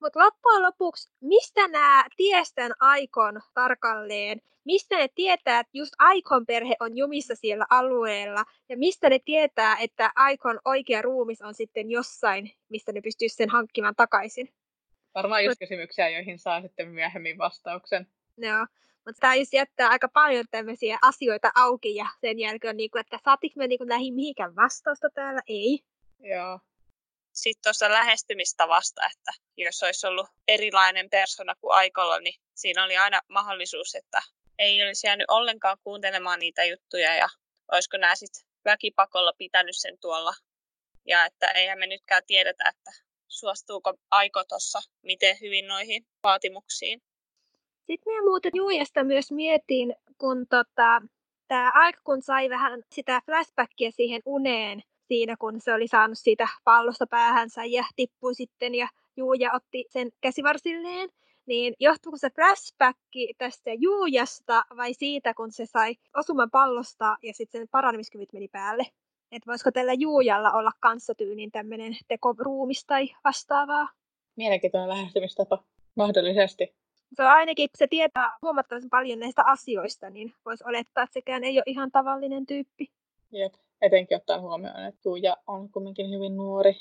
[0.06, 6.76] Mutta loppujen lopuksi, mistä nämä tiestän Aikon tarkalleen, mistä ne tietää, että just Aikon perhe
[6.80, 12.52] on jumissa siellä alueella, ja mistä ne tietää, että Aikon oikea ruumis on sitten jossain,
[12.70, 14.50] mistä ne pystyy sen hankkimaan takaisin?
[15.16, 18.08] Varmaan just kysymyksiä, joihin saa sitten myöhemmin vastauksen.
[18.38, 18.66] Joo,
[19.06, 23.20] mutta tämä just jättää aika paljon tämmöisiä asioita auki, ja sen jälkeen niin kuin, että
[23.24, 25.42] saatiinko me niin kuin näihin mihinkään vastausta täällä?
[25.48, 25.80] Ei.
[26.20, 26.60] Joo
[27.36, 33.22] sitten tuossa lähestymistavasta, että jos olisi ollut erilainen persona kuin Aikolla, niin siinä oli aina
[33.30, 34.22] mahdollisuus, että
[34.60, 37.28] ei olisi jäänyt ollenkaan kuuntelemaan niitä juttuja ja
[37.72, 40.34] olisiko nämä sitten väkipakolla pitänyt sen tuolla.
[41.06, 42.92] Ja että eihän me nytkään tiedetä, että
[43.28, 47.02] suostuuko Aiko tuossa miten hyvin noihin vaatimuksiin.
[47.78, 51.02] Sitten minä muuten Juijasta myös mietin, kun tota,
[51.48, 56.48] tämä Aiko kun sai vähän sitä flashbackia siihen uneen, siinä, kun se oli saanut siitä
[56.64, 58.88] pallosta päähänsä ja tippui sitten ja
[59.18, 61.10] Juuja otti sen käsivarsilleen.
[61.46, 63.00] Niin johtuuko se flashback
[63.38, 68.84] tästä Juujasta vai siitä, kun se sai osuman pallosta ja sitten sen paranemiskyvyt meni päälle?
[69.32, 73.90] Että voisiko tällä Juujalla olla kanssatyynin tämmöinen tekoruumis tai vastaavaa?
[74.36, 75.64] Mielenkiintoinen lähestymistapa,
[75.96, 76.76] mahdollisesti.
[77.16, 81.58] Se on ainakin, se tietää huomattavasti paljon näistä asioista, niin voisi olettaa, että sekään ei
[81.58, 82.92] ole ihan tavallinen tyyppi.
[83.32, 86.74] Jep etenkin ottaen huomioon, että Tuija on kuitenkin hyvin nuori.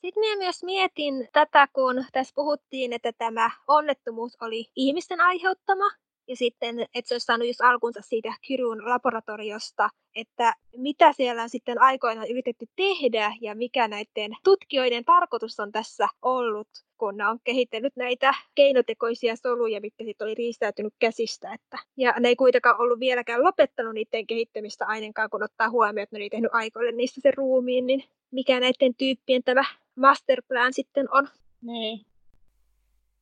[0.00, 5.84] Sitten minä myös mietin tätä, kun tässä puhuttiin, että tämä onnettomuus oli ihmisten aiheuttama,
[6.28, 11.48] ja sitten, että se olisi saanut just alkunsa siitä Kirun laboratoriosta, että mitä siellä on
[11.48, 16.68] sitten aikoinaan yritetty tehdä ja mikä näiden tutkijoiden tarkoitus on tässä ollut,
[16.98, 21.54] kun ne on kehittänyt näitä keinotekoisia soluja, mitkä sitten oli riistäytynyt käsistä.
[21.54, 26.16] Että, ja ne ei kuitenkaan ollut vieläkään lopettanut niiden kehittämistä ainakaan, kun ottaa huomioon, että
[26.16, 29.64] ne oli tehnyt aikoille niistä sen ruumiin, niin mikä näiden tyyppien tämä
[29.96, 31.28] masterplan sitten on.
[31.62, 32.06] Niin.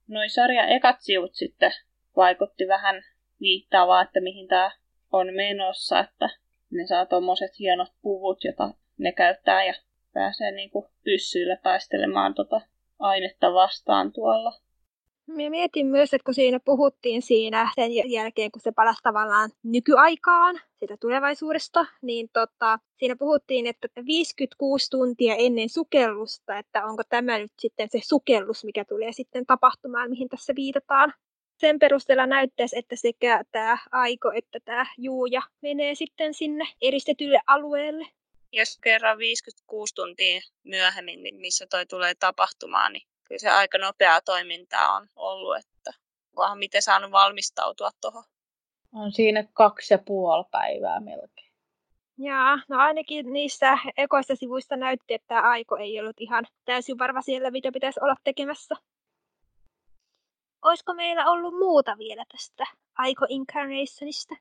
[0.09, 1.73] Noin sarjan ekat sivut sitten
[2.17, 3.03] vaikutti vähän
[3.41, 4.71] viittaavaa, että mihin tämä
[5.13, 6.29] on menossa, että
[6.71, 9.75] ne saa tuommoiset hienot puvut, jota ne käyttää ja
[10.13, 12.61] pääsee niinku pyssyillä taistelemaan tota
[12.99, 14.53] ainetta vastaan tuolla.
[15.27, 20.61] Mä mietin myös, että kun siinä puhuttiin siinä sen jälkeen, kun se palasi tavallaan nykyaikaan,
[20.81, 27.53] sitä tulevaisuudesta, niin tota, siinä puhuttiin, että 56 tuntia ennen sukellusta, että onko tämä nyt
[27.59, 31.15] sitten se sukellus, mikä tulee sitten tapahtumaan, mihin tässä viitataan.
[31.61, 38.07] Sen perusteella näyttäisi, että sekä tämä Aiko että tämä Juuja menee sitten sinne eristetylle alueelle.
[38.53, 44.21] Jos kerran 56 tuntia myöhemmin, niin missä toi tulee tapahtumaan, niin kyllä se aika nopeaa
[44.21, 45.93] toimintaa on ollut, että
[46.37, 48.25] onhan miten saanut valmistautua tuohon.
[48.95, 51.51] On siinä kaksi ja puoli päivää melkein.
[52.19, 57.51] Jaa, no ainakin niissä ekoista sivuista näytti, että Aiko ei ollut ihan täysin varma siellä,
[57.51, 58.75] mitä pitäisi olla tekemässä.
[60.63, 62.65] Olisiko meillä ollut muuta vielä tästä
[62.99, 64.35] Aiko Incarnationista?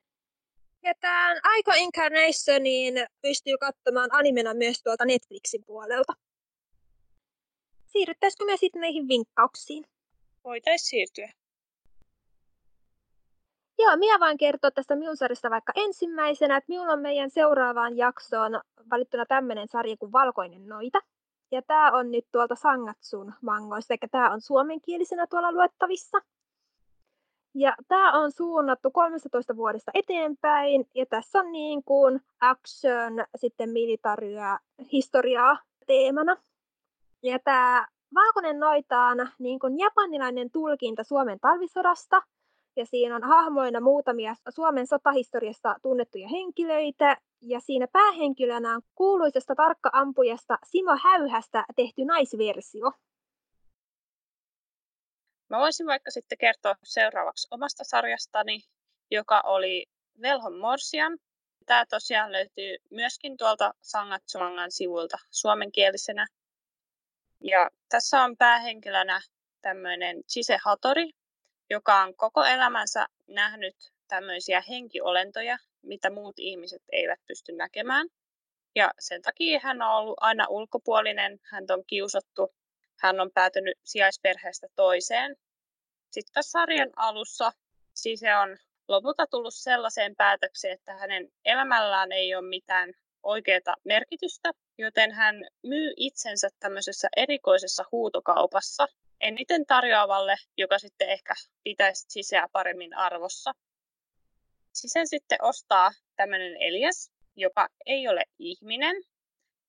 [0.84, 6.13] Ja tämän Aiko Incarnationin pystyy katsomaan animena myös tuolta Netflixin puolelta.
[7.86, 9.86] Siirryttäisikö me sitten näihin vinkkauksiin?
[10.43, 11.39] Voitaisiin siirtyä.
[13.80, 18.61] Joo, minä vaan kertoa tästä minun sarjasta vaikka ensimmäisenä, että minulla on meidän seuraavaan jaksoon
[18.89, 20.99] valittuna tämmöinen sarja kuin Valkoinen noita.
[21.51, 26.17] Ja tämä on nyt tuolta Sangatsun mangoista, eli tämä on suomenkielisenä tuolla luettavissa.
[27.55, 34.59] Ja tämä on suunnattu 13 vuodesta eteenpäin, ja tässä on niin kuin action, sitten militaria,
[34.91, 36.37] historiaa teemana.
[37.23, 42.21] Ja tämä Valkoinen noita on niin kuin japanilainen tulkinta Suomen talvisodasta,
[42.80, 50.57] ja siinä on hahmoina muutamia Suomen sotahistoriasta tunnettuja henkilöitä, ja siinä päähenkilönä on kuuluisesta tarkka-ampujasta
[50.65, 52.91] Simo Häyhästä tehty naisversio.
[55.49, 58.59] Mä voisin vaikka sitten kertoa seuraavaksi omasta sarjastani,
[59.11, 59.86] joka oli
[60.21, 61.17] Velhon Morsian.
[61.65, 66.27] Tämä tosiaan löytyy myöskin tuolta Sangatsumangan sivulta suomenkielisenä.
[67.43, 69.21] Ja tässä on päähenkilönä
[69.61, 71.11] tämmöinen Chise Hatori,
[71.70, 73.76] joka on koko elämänsä nähnyt
[74.07, 78.07] tämmöisiä henkiolentoja, mitä muut ihmiset eivät pysty näkemään.
[78.76, 82.55] Ja sen takia hän on ollut aina ulkopuolinen, hän on kiusattu,
[82.99, 85.36] hän on päätynyt sijaisperheestä toiseen.
[86.11, 87.51] Sitten sarjan alussa
[87.93, 88.57] siis se on
[88.88, 92.93] lopulta tullut sellaiseen päätökseen, että hänen elämällään ei ole mitään
[93.24, 98.88] oikeaa merkitystä, joten hän myy itsensä tämmöisessä erikoisessa huutokaupassa
[99.22, 103.53] eniten tarjoavalle, joka sitten ehkä pitäisi sisää paremmin arvossa.
[104.74, 108.95] Sisen sitten ostaa tämmöinen Elias, joka ei ole ihminen.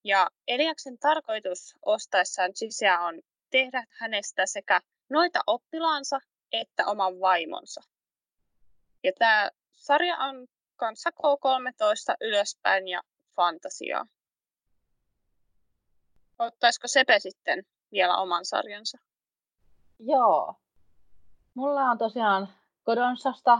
[0.05, 3.21] Ja Eliaksen tarkoitus ostaessaan sisään on
[3.51, 6.21] tehdä hänestä sekä noita oppilaansa
[6.53, 7.81] että oman vaimonsa.
[9.05, 10.47] Ja tämä sarja on
[10.77, 13.03] kanssa K13 ylöspäin ja
[13.37, 14.07] fantasiaa.
[16.39, 18.99] Ottaisiko Sepe sitten vielä oman sarjansa?
[20.01, 20.55] Joo.
[21.55, 22.49] Mulla on tosiaan
[22.85, 23.59] Kodonsasta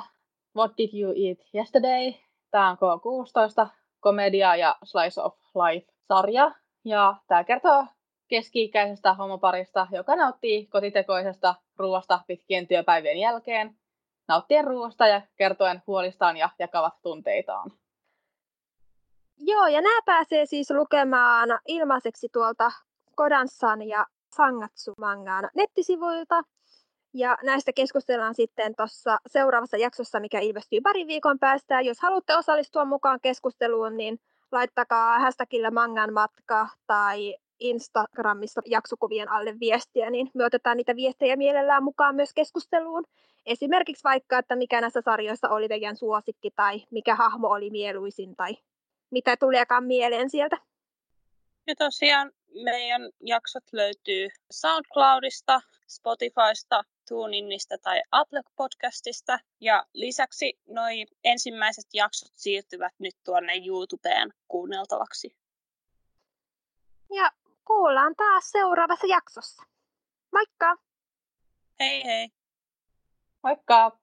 [0.57, 2.13] What Did You Eat Yesterday?
[2.51, 3.69] Tämä on K16
[4.01, 6.55] komedia ja Slice of Life-sarja.
[6.85, 7.87] Ja tämä kertoo
[8.29, 13.77] keski-ikäisestä homoparista, joka nauttii kotitekoisesta ruoasta pitkien työpäivien jälkeen,
[14.29, 17.71] nauttien ruoasta ja kertoen huolistaan ja jakavat tunteitaan.
[19.39, 22.71] Joo, ja nämä pääsee siis lukemaan ilmaiseksi tuolta
[23.15, 24.07] Kodanssan ja
[24.37, 26.43] Sangatsu mangaan nettisivuilta.
[27.15, 31.81] Ja näistä keskustellaan sitten tuossa seuraavassa jaksossa, mikä ilmestyy pari viikon päästä.
[31.81, 34.21] Jos haluatte osallistua mukaan keskusteluun, niin
[34.53, 41.85] laittakaa hashtagillä mangan matka tai Instagramissa jaksokuvien alle viestiä, niin me otetaan niitä viestejä mielellään
[41.85, 43.05] mukaan myös keskusteluun.
[43.47, 48.57] Esimerkiksi vaikka, että mikä näissä sarjoissa oli teidän suosikki tai mikä hahmo oli mieluisin tai
[49.11, 50.57] mitä tuleekaan mieleen sieltä.
[51.67, 52.33] Ja tosiaan
[52.65, 59.39] meidän jaksot löytyy SoundCloudista, Spotifysta, TuneInista tai Apple Podcastista.
[59.61, 65.37] Ja lisäksi noi ensimmäiset jaksot siirtyvät nyt tuonne YouTubeen kuunneltavaksi.
[67.15, 67.31] Ja
[67.65, 69.63] kuullaan taas seuraavassa jaksossa.
[70.33, 70.77] Moikka!
[71.81, 72.29] Hei hei!
[73.43, 74.00] Moikka!